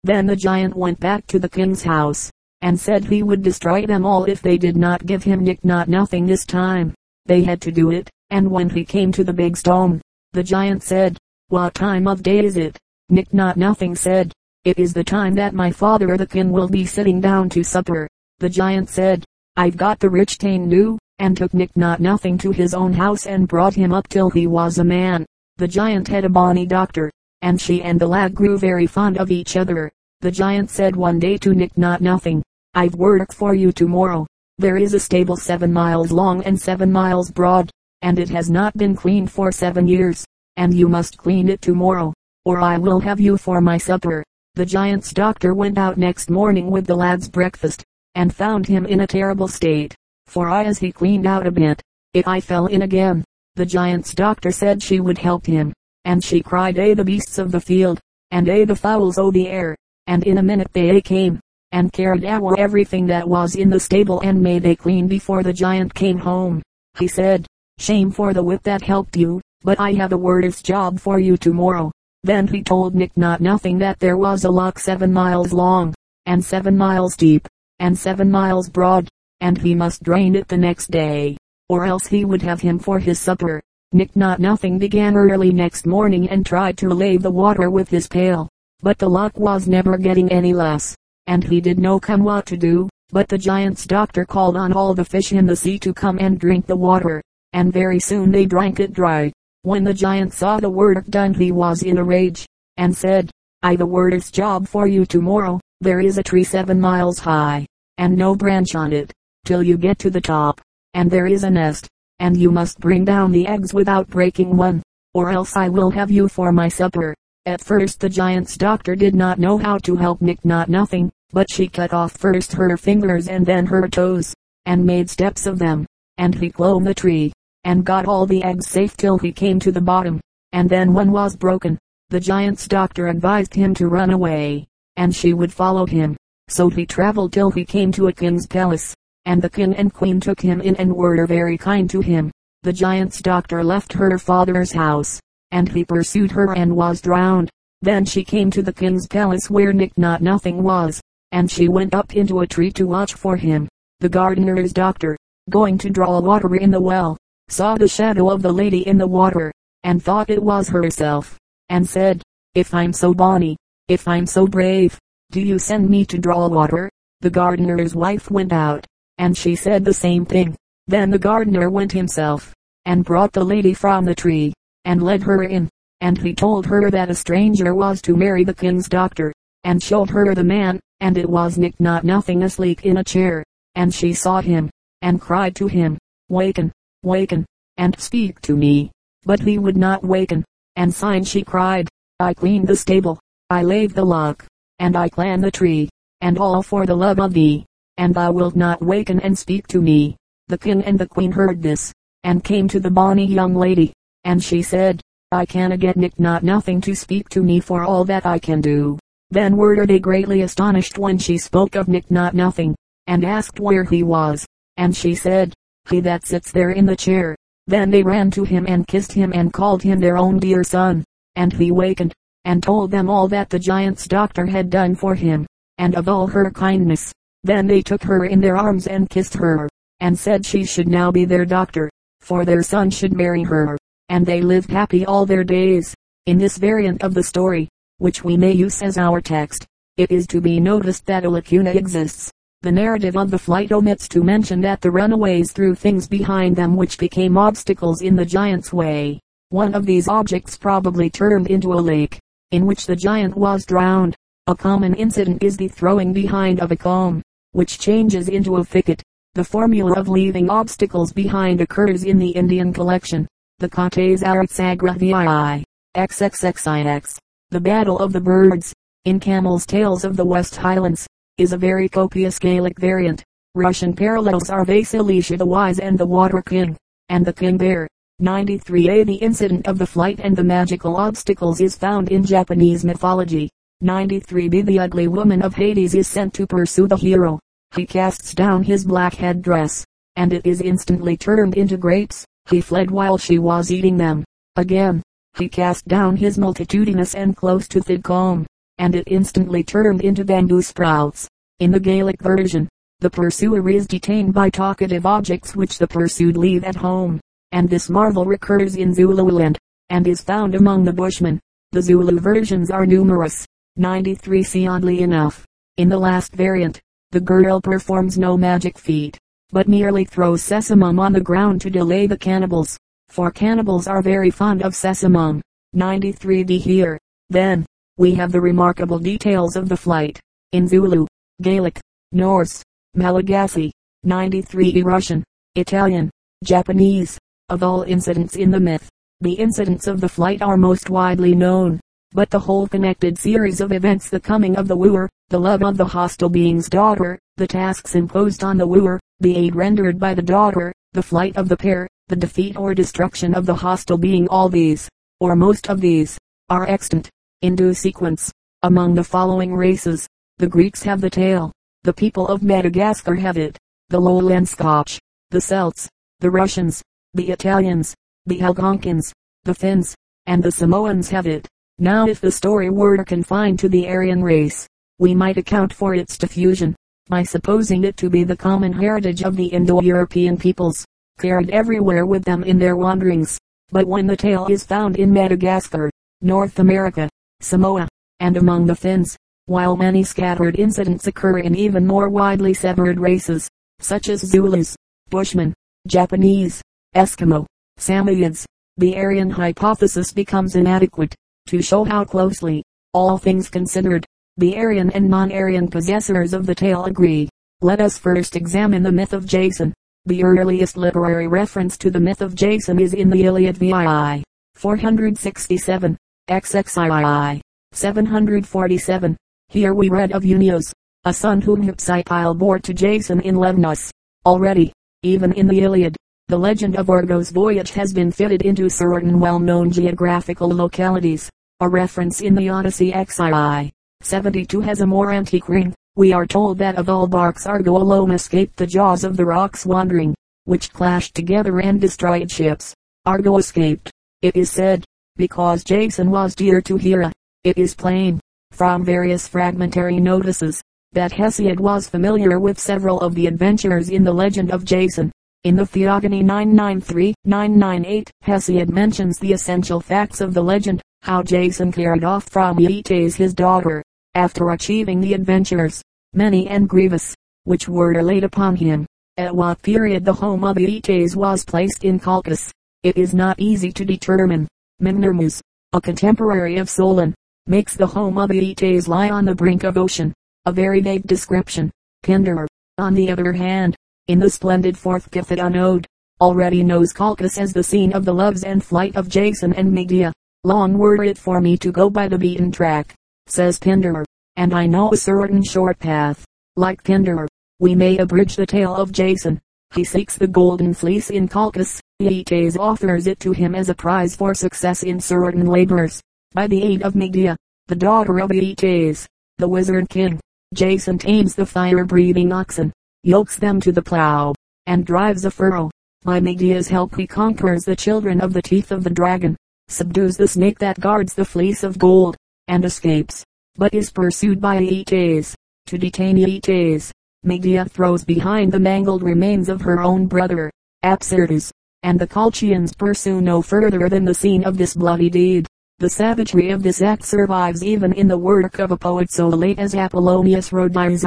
Then 0.04 0.26
the 0.26 0.36
giant 0.36 0.76
went 0.76 1.00
back 1.00 1.26
to 1.26 1.40
the 1.40 1.48
king's 1.48 1.82
house, 1.82 2.30
and 2.60 2.78
said 2.78 3.04
he 3.04 3.24
would 3.24 3.42
destroy 3.42 3.84
them 3.84 4.06
all 4.06 4.24
if 4.26 4.40
they 4.40 4.56
did 4.56 4.76
not 4.76 5.04
give 5.04 5.24
him 5.24 5.42
Nick 5.42 5.64
Not 5.64 5.88
Nothing 5.88 6.26
this 6.26 6.44
time. 6.44 6.94
They 7.26 7.42
had 7.42 7.60
to 7.62 7.72
do 7.72 7.90
it, 7.90 8.08
and 8.30 8.50
when 8.50 8.70
he 8.70 8.84
came 8.84 9.10
to 9.12 9.24
the 9.24 9.32
big 9.32 9.56
stone, 9.56 10.00
the 10.32 10.44
giant 10.44 10.84
said, 10.84 11.18
What 11.48 11.74
time 11.74 12.06
of 12.06 12.22
day 12.22 12.44
is 12.44 12.56
it? 12.56 12.78
Nick 13.08 13.34
Not 13.34 13.56
Nothing 13.56 13.94
said, 13.94 14.32
It 14.64 14.78
is 14.78 14.94
the 14.94 15.04
time 15.04 15.34
that 15.34 15.54
my 15.54 15.70
father 15.70 16.16
the 16.16 16.26
king 16.26 16.50
will 16.50 16.68
be 16.68 16.86
sitting 16.86 17.20
down 17.20 17.50
to 17.50 17.62
supper. 17.62 18.08
The 18.38 18.48
giant 18.48 18.88
said, 18.88 19.24
I've 19.56 19.76
got 19.76 19.98
the 19.98 20.08
rich 20.08 20.38
Tane 20.38 20.66
new, 20.66 20.98
and 21.18 21.36
took 21.36 21.52
Nick 21.52 21.76
Not 21.76 22.00
Nothing 22.00 22.38
to 22.38 22.52
his 22.52 22.72
own 22.72 22.92
house 22.92 23.26
and 23.26 23.46
brought 23.46 23.74
him 23.74 23.92
up 23.92 24.08
till 24.08 24.30
he 24.30 24.46
was 24.46 24.78
a 24.78 24.84
man. 24.84 25.26
The 25.58 25.68
giant 25.68 26.08
had 26.08 26.24
a 26.24 26.30
bonny 26.30 26.64
doctor, 26.64 27.10
and 27.42 27.60
she 27.60 27.82
and 27.82 28.00
the 28.00 28.06
lad 28.06 28.34
grew 28.34 28.56
very 28.56 28.86
fond 28.86 29.18
of 29.18 29.30
each 29.30 29.56
other. 29.56 29.90
The 30.22 30.30
giant 30.30 30.70
said 30.70 30.96
one 30.96 31.18
day 31.18 31.36
to 31.38 31.54
Nick 31.54 31.76
Not 31.76 32.00
Nothing, 32.00 32.42
I've 32.72 32.94
work 32.94 33.34
for 33.34 33.54
you 33.54 33.72
tomorrow. 33.72 34.26
There 34.56 34.78
is 34.78 34.94
a 34.94 35.00
stable 35.00 35.36
seven 35.36 35.70
miles 35.70 36.12
long 36.12 36.42
and 36.44 36.58
seven 36.58 36.90
miles 36.90 37.30
broad, 37.30 37.70
and 38.00 38.18
it 38.18 38.30
has 38.30 38.48
not 38.48 38.74
been 38.76 38.96
cleaned 38.96 39.30
for 39.30 39.52
seven 39.52 39.86
years, 39.86 40.24
and 40.56 40.72
you 40.72 40.88
must 40.88 41.18
clean 41.18 41.50
it 41.50 41.60
tomorrow, 41.60 42.14
or 42.44 42.60
I 42.60 42.78
will 42.78 43.00
have 43.00 43.20
you 43.20 43.36
for 43.36 43.60
my 43.60 43.78
supper. 43.78 44.24
The 44.54 44.66
giant's 44.66 45.12
doctor 45.12 45.54
went 45.54 45.78
out 45.78 45.98
next 45.98 46.30
morning 46.30 46.70
with 46.70 46.86
the 46.86 46.96
lad's 46.96 47.28
breakfast, 47.28 47.84
and 48.14 48.34
found 48.34 48.66
him 48.66 48.86
in 48.86 49.00
a 49.00 49.06
terrible 49.06 49.48
state 49.48 49.96
for 50.32 50.48
I 50.48 50.64
as 50.64 50.78
he 50.78 50.90
cleaned 50.90 51.26
out 51.26 51.46
a 51.46 51.50
bit, 51.50 51.82
it 52.14 52.26
I 52.26 52.40
fell 52.40 52.66
in 52.66 52.82
again. 52.82 53.22
The 53.56 53.66
giant's 53.66 54.14
doctor 54.14 54.50
said 54.50 54.82
she 54.82 54.98
would 54.98 55.18
help 55.18 55.44
him, 55.44 55.74
and 56.06 56.24
she 56.24 56.42
cried 56.42 56.78
a 56.78 56.94
the 56.94 57.04
beasts 57.04 57.36
of 57.38 57.52
the 57.52 57.60
field, 57.60 58.00
and 58.30 58.48
a 58.48 58.64
the 58.64 58.74
fowls 58.74 59.18
o 59.18 59.30
the 59.30 59.48
air, 59.48 59.76
and 60.06 60.24
in 60.24 60.38
a 60.38 60.42
minute 60.42 60.72
they 60.72 61.02
came, 61.02 61.38
and 61.72 61.92
carried 61.92 62.24
out 62.24 62.58
everything 62.58 63.06
that 63.08 63.28
was 63.28 63.56
in 63.56 63.68
the 63.68 63.78
stable 63.78 64.20
and 64.20 64.42
made 64.42 64.64
a 64.64 64.74
clean 64.74 65.06
before 65.06 65.42
the 65.42 65.52
giant 65.52 65.92
came 65.92 66.18
home. 66.18 66.62
He 66.98 67.08
said, 67.08 67.46
shame 67.78 68.10
for 68.10 68.32
the 68.32 68.42
whip 68.42 68.62
that 68.62 68.80
helped 68.80 69.18
you, 69.18 69.42
but 69.60 69.78
I 69.78 69.92
have 69.92 70.12
a 70.12 70.16
worse 70.16 70.62
job 70.62 70.98
for 70.98 71.18
you 71.18 71.36
tomorrow. 71.36 71.92
Then 72.24 72.46
he 72.46 72.62
told 72.62 72.94
Nick 72.94 73.16
Not 73.16 73.40
Nothing 73.40 73.78
that 73.78 73.98
there 73.98 74.16
was 74.16 74.44
a 74.44 74.50
lock 74.50 74.78
seven 74.78 75.12
miles 75.12 75.52
long, 75.52 75.92
and 76.26 76.44
seven 76.44 76.76
miles 76.76 77.16
deep, 77.16 77.48
and 77.80 77.98
seven 77.98 78.30
miles 78.30 78.68
broad, 78.68 79.08
and 79.40 79.58
he 79.58 79.74
must 79.74 80.04
drain 80.04 80.36
it 80.36 80.46
the 80.46 80.56
next 80.56 80.90
day, 80.90 81.36
or 81.68 81.84
else 81.84 82.06
he 82.06 82.24
would 82.24 82.42
have 82.42 82.60
him 82.60 82.78
for 82.78 83.00
his 83.00 83.18
supper. 83.18 83.60
Nick 83.92 84.14
Not 84.14 84.38
Nothing 84.38 84.78
began 84.78 85.16
early 85.16 85.50
next 85.52 85.84
morning 85.84 86.28
and 86.28 86.46
tried 86.46 86.78
to 86.78 86.88
lave 86.88 87.22
the 87.22 87.30
water 87.30 87.70
with 87.70 87.88
his 87.88 88.06
pail, 88.06 88.48
but 88.82 88.98
the 88.98 89.10
lock 89.10 89.36
was 89.36 89.66
never 89.66 89.98
getting 89.98 90.30
any 90.30 90.54
less, 90.54 90.96
and 91.26 91.42
he 91.42 91.60
did 91.60 91.78
no 91.78 91.98
come 91.98 92.22
what 92.22 92.46
to 92.46 92.56
do, 92.56 92.88
but 93.10 93.28
the 93.28 93.36
giant's 93.36 93.84
doctor 93.84 94.24
called 94.24 94.56
on 94.56 94.72
all 94.72 94.94
the 94.94 95.04
fish 95.04 95.32
in 95.32 95.44
the 95.44 95.56
sea 95.56 95.78
to 95.80 95.92
come 95.92 96.18
and 96.20 96.38
drink 96.38 96.66
the 96.66 96.76
water, 96.76 97.20
and 97.52 97.72
very 97.72 97.98
soon 97.98 98.30
they 98.30 98.46
drank 98.46 98.78
it 98.78 98.92
dry. 98.92 99.32
When 99.64 99.84
the 99.84 99.94
giant 99.94 100.32
saw 100.32 100.58
the 100.58 100.68
work 100.68 101.06
done 101.06 101.34
he 101.34 101.52
was 101.52 101.84
in 101.84 101.96
a 101.96 102.02
rage, 102.02 102.48
and 102.78 102.96
said, 102.96 103.30
I've 103.62 103.80
a 103.80 104.20
job 104.32 104.66
for 104.66 104.88
you 104.88 105.06
tomorrow. 105.06 105.60
There 105.80 106.00
is 106.00 106.18
a 106.18 106.22
tree 106.24 106.42
seven 106.42 106.80
miles 106.80 107.20
high, 107.20 107.66
and 107.96 108.16
no 108.16 108.34
branch 108.34 108.74
on 108.74 108.92
it 108.92 109.12
till 109.44 109.62
you 109.62 109.76
get 109.76 110.00
to 110.00 110.10
the 110.10 110.20
top, 110.20 110.60
and 110.94 111.08
there 111.08 111.28
is 111.28 111.44
a 111.44 111.50
nest, 111.50 111.86
and 112.18 112.36
you 112.36 112.50
must 112.50 112.80
bring 112.80 113.04
down 113.04 113.30
the 113.30 113.46
eggs 113.46 113.72
without 113.72 114.08
breaking 114.08 114.56
one, 114.56 114.82
or 115.14 115.30
else 115.30 115.56
I 115.56 115.68
will 115.68 115.90
have 115.90 116.10
you 116.10 116.26
for 116.26 116.50
my 116.50 116.66
supper. 116.66 117.14
At 117.46 117.60
first 117.60 118.00
the 118.00 118.08
giant's 118.08 118.56
doctor 118.56 118.96
did 118.96 119.14
not 119.14 119.38
know 119.38 119.58
how 119.58 119.78
to 119.78 119.94
help 119.94 120.20
Nick 120.20 120.44
Not 120.44 120.70
Nothing, 120.70 121.12
but 121.32 121.46
she 121.48 121.68
cut 121.68 121.92
off 121.92 122.16
first 122.16 122.52
her 122.54 122.76
fingers 122.76 123.28
and 123.28 123.46
then 123.46 123.66
her 123.66 123.86
toes, 123.86 124.34
and 124.66 124.84
made 124.84 125.08
steps 125.08 125.46
of 125.46 125.60
them, 125.60 125.86
and 126.18 126.34
he 126.34 126.50
clomb 126.50 126.82
the 126.82 126.94
tree, 126.94 127.32
and 127.64 127.84
got 127.84 128.06
all 128.06 128.26
the 128.26 128.42
eggs 128.42 128.68
safe 128.68 128.96
till 128.96 129.18
he 129.18 129.32
came 129.32 129.58
to 129.60 129.72
the 129.72 129.80
bottom, 129.80 130.20
and 130.52 130.68
then 130.68 130.92
one 130.92 131.12
was 131.12 131.36
broken. 131.36 131.78
The 132.10 132.20
giant's 132.20 132.68
doctor 132.68 133.08
advised 133.08 133.54
him 133.54 133.74
to 133.74 133.88
run 133.88 134.10
away, 134.10 134.66
and 134.96 135.14
she 135.14 135.32
would 135.32 135.52
follow 135.52 135.86
him. 135.86 136.16
So 136.48 136.68
he 136.68 136.84
traveled 136.84 137.32
till 137.32 137.50
he 137.50 137.64
came 137.64 137.92
to 137.92 138.08
a 138.08 138.12
king's 138.12 138.46
palace, 138.46 138.94
and 139.24 139.40
the 139.40 139.48
king 139.48 139.74
and 139.74 139.94
queen 139.94 140.20
took 140.20 140.40
him 140.40 140.60
in 140.60 140.76
and 140.76 140.94
were 140.94 141.26
very 141.26 141.56
kind 141.56 141.88
to 141.90 142.00
him. 142.00 142.30
The 142.62 142.72
giant's 142.72 143.20
doctor 143.22 143.64
left 143.64 143.92
her 143.94 144.18
father's 144.18 144.72
house, 144.72 145.20
and 145.50 145.68
he 145.68 145.84
pursued 145.84 146.30
her 146.32 146.54
and 146.54 146.76
was 146.76 147.00
drowned. 147.00 147.50
Then 147.80 148.04
she 148.04 148.24
came 148.24 148.50
to 148.50 148.62
the 148.62 148.72
king's 148.72 149.06
palace 149.08 149.50
where 149.50 149.72
Nick 149.72 149.96
Not 149.96 150.22
Nothing 150.22 150.62
was, 150.62 151.00
and 151.32 151.50
she 151.50 151.68
went 151.68 151.94
up 151.94 152.14
into 152.14 152.40
a 152.40 152.46
tree 152.46 152.70
to 152.72 152.86
watch 152.86 153.14
for 153.14 153.36
him. 153.36 153.68
The 154.00 154.08
gardener's 154.08 154.72
doctor, 154.72 155.16
going 155.50 155.78
to 155.78 155.90
draw 155.90 156.20
water 156.20 156.54
in 156.56 156.70
the 156.70 156.80
well, 156.80 157.16
saw 157.52 157.74
the 157.74 157.86
shadow 157.86 158.30
of 158.30 158.40
the 158.40 158.50
lady 158.50 158.86
in 158.86 158.96
the 158.96 159.06
water, 159.06 159.52
and 159.84 160.02
thought 160.02 160.30
it 160.30 160.42
was 160.42 160.70
herself, 160.70 161.38
and 161.68 161.86
said, 161.86 162.22
If 162.54 162.72
I'm 162.72 162.94
so 162.94 163.12
bonny, 163.12 163.58
if 163.88 164.08
I'm 164.08 164.26
so 164.26 164.46
brave, 164.46 164.98
do 165.30 165.40
you 165.40 165.58
send 165.58 165.90
me 165.90 166.06
to 166.06 166.18
draw 166.18 166.48
water? 166.48 166.90
The 167.20 167.28
gardener's 167.28 167.94
wife 167.94 168.30
went 168.30 168.54
out, 168.54 168.86
and 169.18 169.36
she 169.36 169.54
said 169.54 169.84
the 169.84 169.92
same 169.92 170.24
thing. 170.24 170.56
Then 170.86 171.10
the 171.10 171.18
gardener 171.18 171.68
went 171.68 171.92
himself, 171.92 172.54
and 172.86 173.04
brought 173.04 173.32
the 173.32 173.44
lady 173.44 173.74
from 173.74 174.06
the 174.06 174.14
tree, 174.14 174.54
and 174.86 175.02
led 175.02 175.22
her 175.22 175.42
in, 175.42 175.68
and 176.00 176.16
he 176.16 176.34
told 176.34 176.64
her 176.66 176.90
that 176.90 177.10
a 177.10 177.14
stranger 177.14 177.74
was 177.74 178.00
to 178.02 178.16
marry 178.16 178.44
the 178.44 178.54
king's 178.54 178.88
doctor, 178.88 179.30
and 179.62 179.82
showed 179.82 180.08
her 180.08 180.34
the 180.34 180.42
man, 180.42 180.80
and 181.00 181.18
it 181.18 181.28
was 181.28 181.58
Nick 181.58 181.78
Not 181.78 182.02
Nothing 182.02 182.44
asleep 182.44 182.84
in 182.86 182.96
a 182.96 183.04
chair, 183.04 183.44
and 183.74 183.92
she 183.92 184.14
saw 184.14 184.40
him, 184.40 184.70
and 185.02 185.20
cried 185.20 185.54
to 185.56 185.66
him, 185.66 185.98
waken, 186.30 186.72
waken, 187.02 187.44
and 187.76 187.98
speak 187.98 188.40
to 188.42 188.56
me. 188.56 188.90
But 189.24 189.40
he 189.40 189.58
would 189.58 189.76
not 189.76 190.04
waken, 190.04 190.44
and 190.76 190.92
sign 190.92 191.24
she 191.24 191.42
cried, 191.42 191.88
I 192.20 192.34
cleaned 192.34 192.68
the 192.68 192.76
stable, 192.76 193.18
I 193.50 193.62
laved 193.62 193.94
the 193.94 194.04
lock, 194.04 194.46
and 194.78 194.96
I 194.96 195.08
clan 195.08 195.40
the 195.40 195.50
tree, 195.50 195.88
and 196.20 196.38
all 196.38 196.62
for 196.62 196.86
the 196.86 196.96
love 196.96 197.18
of 197.18 197.32
thee 197.32 197.66
and 197.98 198.14
thou 198.14 198.32
wilt 198.32 198.56
not 198.56 198.82
waken 198.82 199.20
and 199.20 199.36
speak 199.36 199.66
to 199.68 199.80
me. 199.80 200.16
The 200.48 200.58
king 200.58 200.82
and 200.82 200.98
the 200.98 201.06
queen 201.06 201.32
heard 201.32 201.62
this, 201.62 201.92
and 202.24 202.44
came 202.44 202.68
to 202.68 202.80
the 202.80 202.90
bonny 202.90 203.24
young 203.24 203.54
lady, 203.54 203.92
and 204.24 204.42
she 204.42 204.62
said, 204.62 205.00
I 205.30 205.46
canna 205.46 205.76
get 205.76 205.96
Nick 205.96 206.18
not 206.18 206.42
nothing 206.42 206.80
to 206.82 206.94
speak 206.94 207.28
to 207.30 207.42
me 207.42 207.60
for 207.60 207.84
all 207.84 208.04
that 208.06 208.26
I 208.26 208.38
can 208.38 208.60
do. 208.60 208.98
Then 209.30 209.56
were 209.56 209.86
they 209.86 209.98
greatly 209.98 210.42
astonished 210.42 210.98
when 210.98 211.16
she 211.18 211.38
spoke 211.38 211.74
of 211.74 211.88
Nick 211.88 212.10
not 212.10 212.34
nothing, 212.34 212.74
and 213.06 213.24
asked 213.24 213.60
where 213.60 213.84
he 213.84 214.02
was, 214.02 214.46
and 214.76 214.94
she 214.96 215.14
said, 215.14 215.54
he 215.88 216.00
that 216.00 216.26
sits 216.26 216.50
there 216.52 216.70
in 216.70 216.86
the 216.86 216.96
chair. 216.96 217.36
Then 217.66 217.90
they 217.90 218.02
ran 218.02 218.30
to 218.32 218.44
him 218.44 218.66
and 218.66 218.86
kissed 218.86 219.12
him 219.12 219.32
and 219.32 219.52
called 219.52 219.82
him 219.82 220.00
their 220.00 220.16
own 220.16 220.38
dear 220.38 220.64
son, 220.64 221.04
and 221.36 221.52
he 221.52 221.70
wakened, 221.70 222.12
and 222.44 222.62
told 222.62 222.90
them 222.90 223.08
all 223.08 223.28
that 223.28 223.50
the 223.50 223.58
giant's 223.58 224.06
doctor 224.06 224.46
had 224.46 224.70
done 224.70 224.94
for 224.94 225.14
him, 225.14 225.46
and 225.78 225.94
of 225.94 226.08
all 226.08 226.26
her 226.26 226.50
kindness. 226.50 227.12
Then 227.44 227.66
they 227.66 227.82
took 227.82 228.02
her 228.02 228.24
in 228.24 228.40
their 228.40 228.56
arms 228.56 228.86
and 228.86 229.10
kissed 229.10 229.34
her, 229.34 229.68
and 230.00 230.18
said 230.18 230.44
she 230.44 230.64
should 230.64 230.88
now 230.88 231.10
be 231.10 231.24
their 231.24 231.44
doctor, 231.44 231.90
for 232.20 232.44
their 232.44 232.62
son 232.62 232.90
should 232.90 233.12
marry 233.12 233.42
her, 233.42 233.78
and 234.08 234.26
they 234.26 234.40
lived 234.40 234.70
happy 234.70 235.06
all 235.06 235.26
their 235.26 235.44
days. 235.44 235.94
In 236.26 236.38
this 236.38 236.56
variant 236.56 237.02
of 237.02 237.14
the 237.14 237.22
story, 237.22 237.68
which 237.98 238.22
we 238.22 238.36
may 238.36 238.52
use 238.52 238.82
as 238.82 238.98
our 238.98 239.20
text, 239.20 239.66
it 239.96 240.10
is 240.10 240.26
to 240.28 240.40
be 240.40 240.60
noticed 240.60 241.06
that 241.06 241.24
a 241.24 241.30
lacuna 241.30 241.70
exists. 241.70 242.30
The 242.62 242.70
narrative 242.70 243.16
of 243.16 243.32
the 243.32 243.40
flight 243.40 243.72
omits 243.72 244.06
to 244.10 244.22
mention 244.22 244.60
that 244.60 244.80
the 244.80 244.90
runaways 244.92 245.50
threw 245.50 245.74
things 245.74 246.06
behind 246.06 246.54
them 246.54 246.76
which 246.76 246.96
became 246.96 247.36
obstacles 247.36 248.02
in 248.02 248.14
the 248.14 248.24
giant's 248.24 248.72
way. 248.72 249.18
One 249.48 249.74
of 249.74 249.84
these 249.84 250.06
objects 250.06 250.56
probably 250.56 251.10
turned 251.10 251.48
into 251.48 251.72
a 251.72 251.82
lake, 251.82 252.20
in 252.52 252.64
which 252.64 252.86
the 252.86 252.94
giant 252.94 253.36
was 253.36 253.66
drowned. 253.66 254.14
A 254.46 254.54
common 254.54 254.94
incident 254.94 255.42
is 255.42 255.56
the 255.56 255.66
throwing 255.66 256.12
behind 256.12 256.60
of 256.60 256.70
a 256.70 256.76
comb, 256.76 257.20
which 257.50 257.80
changes 257.80 258.28
into 258.28 258.54
a 258.54 258.64
thicket. 258.64 259.02
The 259.34 259.42
formula 259.42 259.98
of 259.98 260.08
leaving 260.08 260.48
obstacles 260.48 261.12
behind 261.12 261.60
occurs 261.60 262.04
in 262.04 262.16
the 262.16 262.30
Indian 262.30 262.72
collection. 262.72 263.26
The 263.58 263.68
Katha 263.68 264.16
Sarit 264.16 264.52
Sagara 264.52 264.96
VII. 264.96 265.64
XXXIX. 265.96 267.18
The 267.50 267.60
Battle 267.60 267.98
of 267.98 268.12
the 268.12 268.20
Birds. 268.20 268.72
In 269.04 269.18
Campbell's 269.18 269.66
Tales 269.66 270.04
of 270.04 270.16
the 270.16 270.24
West 270.24 270.54
Highlands. 270.54 271.08
Is 271.38 271.54
a 271.54 271.56
very 271.56 271.88
copious 271.88 272.38
Gaelic 272.38 272.78
variant. 272.78 273.24
Russian 273.54 273.94
parallels 273.94 274.50
are 274.50 274.66
Vasilissa 274.66 275.38
the 275.38 275.46
Wise 275.46 275.78
and 275.78 275.96
the 275.96 276.04
Water 276.04 276.42
King. 276.42 276.76
And 277.08 277.24
the 277.24 277.32
King 277.32 277.56
Bear. 277.56 277.88
93a 278.20 279.06
The 279.06 279.14
incident 279.14 279.66
of 279.66 279.78
the 279.78 279.86
flight 279.86 280.20
and 280.22 280.36
the 280.36 280.44
magical 280.44 280.94
obstacles 280.94 281.62
is 281.62 281.74
found 281.74 282.10
in 282.10 282.22
Japanese 282.22 282.84
mythology. 282.84 283.48
93b 283.82 284.66
The 284.66 284.78
ugly 284.78 285.08
woman 285.08 285.40
of 285.40 285.54
Hades 285.54 285.94
is 285.94 286.06
sent 286.06 286.34
to 286.34 286.46
pursue 286.46 286.86
the 286.86 286.98
hero. 286.98 287.40
He 287.74 287.86
casts 287.86 288.34
down 288.34 288.62
his 288.62 288.84
black 288.84 289.14
head 289.14 289.40
dress, 289.40 289.86
and 290.16 290.34
it 290.34 290.46
is 290.46 290.60
instantly 290.60 291.16
turned 291.16 291.56
into 291.56 291.78
grapes. 291.78 292.26
He 292.50 292.60
fled 292.60 292.90
while 292.90 293.16
she 293.16 293.38
was 293.38 293.72
eating 293.72 293.96
them. 293.96 294.22
Again, 294.56 295.02
he 295.38 295.48
cast 295.48 295.88
down 295.88 296.16
his 296.16 296.36
multitudinous 296.36 297.14
and 297.14 297.34
close-toothed 297.34 298.04
comb, 298.04 298.44
and 298.78 298.94
it 298.94 299.04
instantly 299.06 299.62
turned 299.62 300.02
into 300.02 300.24
bamboo 300.24 300.62
sprouts. 300.62 301.28
In 301.60 301.70
the 301.70 301.80
Gaelic 301.80 302.20
version, 302.20 302.68
the 303.00 303.10
pursuer 303.10 303.68
is 303.68 303.86
detained 303.86 304.34
by 304.34 304.50
talkative 304.50 305.06
objects 305.06 305.54
which 305.56 305.78
the 305.78 305.86
pursued 305.86 306.36
leave 306.36 306.64
at 306.64 306.76
home 306.76 307.20
and 307.52 307.68
this 307.68 307.90
marvel 307.90 308.24
recurs 308.24 308.76
in 308.76 308.94
Zululand, 308.94 309.58
and 309.90 310.08
is 310.08 310.22
found 310.22 310.54
among 310.54 310.84
the 310.84 310.92
Bushmen. 310.92 311.38
The 311.70 311.82
Zulu 311.82 312.18
versions 312.18 312.70
are 312.70 312.86
numerous. 312.86 313.46
93 313.76 314.42
See 314.42 314.66
oddly 314.66 315.00
enough, 315.00 315.46
in 315.76 315.88
the 315.88 315.98
last 315.98 316.34
variant, 316.34 316.80
the 317.10 317.20
girl 317.20 317.60
performs 317.60 318.18
no 318.18 318.36
magic 318.36 318.78
feat, 318.78 319.18
but 319.50 319.68
merely 319.68 320.04
throws 320.04 320.42
sesamum 320.42 320.98
on 320.98 321.12
the 321.12 321.20
ground 321.20 321.60
to 321.62 321.70
delay 321.70 322.06
the 322.06 322.16
cannibals, 322.16 322.78
for 323.08 323.30
cannibals 323.30 323.86
are 323.86 324.02
very 324.02 324.30
fond 324.30 324.62
of 324.62 324.72
sesamum. 324.72 325.40
93 325.74 326.44
D 326.44 326.58
here, 326.58 326.98
then, 327.30 327.64
we 328.02 328.16
have 328.16 328.32
the 328.32 328.40
remarkable 328.40 328.98
details 328.98 329.54
of 329.54 329.68
the 329.68 329.76
flight, 329.76 330.18
in 330.50 330.66
Zulu, 330.66 331.06
Gaelic, 331.40 331.78
Norse, 332.10 332.60
Malagasy, 332.94 333.70
93 334.02 334.82
Russian, 334.82 335.22
Italian, 335.54 336.10
Japanese, 336.42 337.16
of 337.48 337.62
all 337.62 337.84
incidents 337.84 338.34
in 338.34 338.50
the 338.50 338.58
myth, 338.58 338.90
the 339.20 339.34
incidents 339.34 339.86
of 339.86 340.00
the 340.00 340.08
flight 340.08 340.42
are 340.42 340.56
most 340.56 340.90
widely 340.90 341.32
known, 341.32 341.78
but 342.10 342.28
the 342.28 342.40
whole 342.40 342.66
connected 342.66 343.16
series 343.16 343.60
of 343.60 343.70
events 343.70 344.10
the 344.10 344.18
coming 344.18 344.56
of 344.56 344.66
the 344.66 344.76
wooer, 344.76 345.08
the 345.28 345.38
love 345.38 345.62
of 345.62 345.76
the 345.76 345.84
hostile 345.84 346.28
being's 346.28 346.68
daughter, 346.68 347.20
the 347.36 347.46
tasks 347.46 347.94
imposed 347.94 348.42
on 348.42 348.56
the 348.56 348.66
wooer, 348.66 348.98
the 349.20 349.36
aid 349.36 349.54
rendered 349.54 350.00
by 350.00 350.12
the 350.12 350.20
daughter, 350.20 350.72
the 350.92 351.04
flight 351.04 351.36
of 351.36 351.48
the 351.48 351.56
pair, 351.56 351.86
the 352.08 352.16
defeat 352.16 352.56
or 352.56 352.74
destruction 352.74 353.32
of 353.32 353.46
the 353.46 353.54
hostile 353.54 353.96
being 353.96 354.26
all 354.26 354.48
these, 354.48 354.88
or 355.20 355.36
most 355.36 355.70
of 355.70 355.80
these, 355.80 356.18
are 356.48 356.68
extant, 356.68 357.08
in 357.42 357.54
due 357.54 357.74
sequence, 357.74 358.32
among 358.62 358.94
the 358.94 359.04
following 359.04 359.54
races. 359.54 360.08
The 360.38 360.48
Greeks 360.48 360.82
have 360.82 361.00
the 361.00 361.10
tail, 361.10 361.52
the 361.82 361.92
people 361.92 362.26
of 362.28 362.42
Madagascar 362.42 363.14
have 363.16 363.36
it, 363.36 363.58
the 363.90 364.00
lowland 364.00 364.48
Scotch, 364.48 364.98
the 365.30 365.40
Celts, 365.40 365.88
the 366.20 366.30
Russians, 366.30 366.82
the 367.14 367.30
Italians, 367.30 367.94
the 368.26 368.40
Algonquins, 368.40 369.12
the 369.44 369.54
Finns, 369.54 369.94
and 370.26 370.42
the 370.42 370.52
Samoans 370.52 371.10
have 371.10 371.26
it. 371.26 371.46
Now 371.78 372.06
if 372.06 372.20
the 372.20 372.30
story 372.30 372.70
were 372.70 373.04
confined 373.04 373.58
to 373.58 373.68
the 373.68 373.88
Aryan 373.88 374.22
race, 374.22 374.66
we 374.98 375.14
might 375.14 375.36
account 375.36 375.72
for 375.72 375.94
its 375.94 376.16
diffusion, 376.16 376.76
by 377.08 377.24
supposing 377.24 377.82
it 377.84 377.96
to 377.96 378.08
be 378.08 378.22
the 378.22 378.36
common 378.36 378.72
heritage 378.72 379.22
of 379.22 379.36
the 379.36 379.46
Indo-European 379.46 380.36
peoples, 380.36 380.86
carried 381.18 381.50
everywhere 381.50 382.06
with 382.06 382.24
them 382.24 382.44
in 382.44 382.58
their 382.58 382.76
wanderings. 382.76 383.38
But 383.70 383.86
when 383.86 384.06
the 384.06 384.16
tale 384.16 384.46
is 384.46 384.64
found 384.64 384.96
in 384.96 385.12
Madagascar, 385.12 385.90
North 386.20 386.58
America, 386.60 387.08
Samoa, 387.42 387.88
and 388.20 388.36
among 388.36 388.66
the 388.66 388.74
Finns, 388.74 389.16
while 389.46 389.76
many 389.76 390.02
scattered 390.04 390.58
incidents 390.58 391.06
occur 391.06 391.38
in 391.38 391.54
even 391.54 391.86
more 391.86 392.08
widely 392.08 392.54
severed 392.54 392.98
races, 392.98 393.48
such 393.80 394.08
as 394.08 394.20
Zulus, 394.20 394.76
Bushmen, 395.10 395.52
Japanese, 395.86 396.62
Eskimo, 396.94 397.44
Samoyeds, 397.78 398.44
the 398.76 398.96
Aryan 398.96 399.28
hypothesis 399.28 400.12
becomes 400.12 400.56
inadequate 400.56 401.14
to 401.48 401.60
show 401.60 401.84
how 401.84 402.04
closely, 402.04 402.62
all 402.94 403.18
things 403.18 403.50
considered, 403.50 404.06
the 404.36 404.56
Aryan 404.56 404.90
and 404.92 405.10
non-Aryan 405.10 405.68
possessors 405.68 406.32
of 406.32 406.46
the 406.46 406.54
tale 406.54 406.84
agree. 406.84 407.28
Let 407.60 407.80
us 407.80 407.98
first 407.98 408.36
examine 408.36 408.82
the 408.82 408.92
myth 408.92 409.12
of 409.12 409.26
Jason. 409.26 409.74
The 410.06 410.24
earliest 410.24 410.76
literary 410.76 411.26
reference 411.26 411.76
to 411.78 411.90
the 411.90 412.00
myth 412.00 412.22
of 412.22 412.34
Jason 412.34 412.80
is 412.80 412.94
in 412.94 413.10
the 413.10 413.24
Iliad 413.24 413.56
VII. 413.56 414.24
467, 414.54 415.96
XXII. 416.30 417.40
747. 417.72 419.16
Here 419.48 419.74
we 419.74 419.88
read 419.88 420.12
of 420.12 420.22
Euenos, 420.22 420.72
a 421.04 421.12
son 421.12 421.40
whom 421.40 421.62
Hypsipyle 421.62 422.38
bore 422.38 422.58
to 422.60 422.72
Jason 422.72 423.20
in 423.22 423.34
Lemnos. 423.34 423.90
Already, 424.24 424.72
even 425.02 425.32
in 425.32 425.48
the 425.48 425.60
Iliad, 425.60 425.96
the 426.28 426.38
legend 426.38 426.76
of 426.76 426.90
Argo's 426.90 427.30
voyage 427.30 427.72
has 427.72 427.92
been 427.92 428.12
fitted 428.12 428.42
into 428.42 428.70
certain 428.70 429.18
well-known 429.18 429.70
geographical 429.70 430.48
localities. 430.48 431.28
A 431.60 431.68
reference 431.68 432.20
in 432.20 432.34
the 432.34 432.48
Odyssey 432.48 432.92
XII 432.92 433.72
72 434.02 434.60
has 434.60 434.80
a 434.80 434.86
more 434.86 435.12
antique 435.12 435.48
ring. 435.48 435.74
We 435.96 436.12
are 436.12 436.26
told 436.26 436.58
that 436.58 436.76
of 436.76 436.88
all 436.88 437.06
barks 437.06 437.46
Argo 437.46 437.76
alone 437.76 438.12
escaped 438.12 438.56
the 438.56 438.66
jaws 438.66 439.04
of 439.04 439.16
the 439.16 439.24
rocks 439.24 439.66
wandering, 439.66 440.14
which 440.44 440.72
clashed 440.72 441.14
together 441.14 441.60
and 441.60 441.80
destroyed 441.80 442.30
ships. 442.30 442.74
Argo 443.04 443.36
escaped, 443.38 443.90
it 444.22 444.36
is 444.36 444.50
said, 444.50 444.84
because 445.16 445.64
Jason 445.64 446.10
was 446.10 446.34
dear 446.34 446.60
to 446.62 446.76
Hera. 446.76 447.12
It 447.44 447.58
is 447.58 447.74
plain, 447.74 448.20
from 448.50 448.84
various 448.84 449.28
fragmentary 449.28 449.98
notices, 449.98 450.62
that 450.92 451.12
Hesiod 451.12 451.60
was 451.60 451.88
familiar 451.88 452.38
with 452.38 452.58
several 452.58 453.00
of 453.00 453.14
the 453.14 453.26
adventures 453.26 453.88
in 453.88 454.04
the 454.04 454.12
legend 454.12 454.50
of 454.50 454.64
Jason. 454.64 455.12
In 455.44 455.56
the 455.56 455.66
Theogony 455.66 456.22
993-998, 456.22 458.10
Hesiod 458.24 458.68
mentions 458.68 459.18
the 459.18 459.32
essential 459.32 459.80
facts 459.80 460.20
of 460.20 460.34
the 460.34 460.42
legend, 460.42 460.80
how 461.02 461.22
Jason 461.22 461.72
carried 461.72 462.04
off 462.04 462.24
from 462.28 462.58
Aeetes 462.58 463.16
his 463.16 463.34
daughter, 463.34 463.82
after 464.14 464.50
achieving 464.50 465.00
the 465.00 465.14
adventures, 465.14 465.82
many 466.14 466.48
and 466.48 466.68
grievous, 466.68 467.14
which 467.44 467.68
were 467.68 468.00
laid 468.02 468.24
upon 468.24 468.54
him. 468.56 468.86
At 469.16 469.34
what 469.34 469.62
period 469.62 470.04
the 470.04 470.12
home 470.12 470.44
of 470.44 470.58
Aeetes 470.58 471.16
was 471.16 471.44
placed 471.44 471.84
in 471.84 471.98
Colchis, 471.98 472.50
it 472.82 472.96
is 472.96 473.14
not 473.14 473.38
easy 473.38 473.72
to 473.72 473.84
determine. 473.84 474.46
Mimnermus, 474.82 475.40
a 475.72 475.80
contemporary 475.80 476.58
of 476.58 476.68
Solon, 476.68 477.14
makes 477.46 477.76
the 477.76 477.86
home 477.86 478.18
of 478.18 478.30
Aeetes 478.30 478.88
lie 478.88 479.10
on 479.10 479.24
the 479.24 479.34
brink 479.34 479.62
of 479.62 479.78
ocean. 479.78 480.12
A 480.44 480.50
very 480.50 480.80
vague 480.80 481.06
description. 481.06 481.70
Pindar, 482.02 482.48
on 482.78 482.94
the 482.94 483.08
other 483.08 483.32
hand, 483.32 483.76
in 484.08 484.18
the 484.18 484.28
splendid 484.28 484.76
fourth 484.76 485.08
Pythian 485.12 485.56
ode, 485.56 485.86
already 486.20 486.64
knows 486.64 486.92
Colchis 486.92 487.38
as 487.38 487.52
the 487.52 487.62
scene 487.62 487.92
of 487.92 488.04
the 488.04 488.12
loves 488.12 488.42
and 488.42 488.64
flight 488.64 488.96
of 488.96 489.08
Jason 489.08 489.54
and 489.54 489.72
Medea. 489.72 490.12
Long 490.42 490.76
were 490.76 491.04
it 491.04 491.16
for 491.16 491.40
me 491.40 491.56
to 491.58 491.70
go 491.70 491.88
by 491.88 492.08
the 492.08 492.18
beaten 492.18 492.50
track, 492.50 492.92
says 493.28 493.60
Pindar, 493.60 494.04
and 494.34 494.52
I 494.52 494.66
know 494.66 494.90
a 494.92 494.96
certain 494.96 495.44
short 495.44 495.78
path. 495.78 496.24
Like 496.56 496.82
Pindar, 496.82 497.28
we 497.60 497.76
may 497.76 497.98
abridge 497.98 498.34
the 498.34 498.46
tale 498.46 498.74
of 498.74 498.90
Jason. 498.90 499.40
He 499.74 499.84
seeks 499.84 500.16
the 500.16 500.26
golden 500.26 500.74
fleece 500.74 501.08
in 501.08 501.28
Colchis, 501.28 501.78
Aeetes 502.08 502.56
offers 502.56 503.06
it 503.06 503.20
to 503.20 503.32
him 503.32 503.54
as 503.54 503.68
a 503.68 503.74
prize 503.74 504.16
for 504.16 504.34
success 504.34 504.82
in 504.82 505.00
certain 505.00 505.46
labors. 505.46 506.00
By 506.32 506.46
the 506.46 506.62
aid 506.62 506.82
of 506.82 506.94
Medea, 506.94 507.36
the 507.68 507.76
daughter 507.76 508.20
of 508.20 508.30
Aeetes, 508.30 509.06
the 509.38 509.48
wizard 509.48 509.88
king, 509.88 510.20
Jason 510.54 510.98
tames 510.98 511.34
the 511.34 511.46
fire-breathing 511.46 512.32
oxen, 512.32 512.72
yokes 513.02 513.36
them 513.36 513.60
to 513.60 513.72
the 513.72 513.82
plow, 513.82 514.34
and 514.66 514.84
drives 514.84 515.24
a 515.24 515.30
furrow. 515.30 515.70
By 516.02 516.20
Medea's 516.20 516.68
help 516.68 516.96
he 516.96 517.06
conquers 517.06 517.64
the 517.64 517.76
children 517.76 518.20
of 518.20 518.32
the 518.32 518.42
teeth 518.42 518.72
of 518.72 518.84
the 518.84 518.90
dragon, 518.90 519.36
subdues 519.68 520.16
the 520.16 520.26
snake 520.28 520.58
that 520.58 520.80
guards 520.80 521.14
the 521.14 521.24
fleece 521.24 521.62
of 521.62 521.78
gold, 521.78 522.16
and 522.48 522.64
escapes, 522.64 523.24
but 523.56 523.72
is 523.72 523.90
pursued 523.90 524.40
by 524.40 524.58
Aeetes. 524.58 525.34
To 525.66 525.78
detain 525.78 526.18
Aeetes, 526.18 526.90
Medea 527.22 527.64
throws 527.66 528.04
behind 528.04 528.50
the 528.50 528.58
mangled 528.58 529.02
remains 529.02 529.48
of 529.48 529.60
her 529.60 529.80
own 529.80 530.06
brother, 530.06 530.50
Apsyrtus, 530.84 531.52
and 531.82 531.98
the 531.98 532.06
Colchians 532.06 532.76
pursue 532.76 533.20
no 533.20 533.42
further 533.42 533.88
than 533.88 534.04
the 534.04 534.14
scene 534.14 534.44
of 534.44 534.56
this 534.56 534.74
bloody 534.74 535.10
deed. 535.10 535.46
The 535.78 535.90
savagery 535.90 536.50
of 536.50 536.62
this 536.62 536.82
act 536.82 537.04
survives 537.04 537.64
even 537.64 537.92
in 537.92 538.08
the 538.08 538.18
work 538.18 538.58
of 538.58 538.70
a 538.70 538.76
poet 538.76 539.10
so 539.10 539.28
late 539.28 539.58
as 539.58 539.74
Apollonius 539.74 540.52
Rhodius 540.52 541.02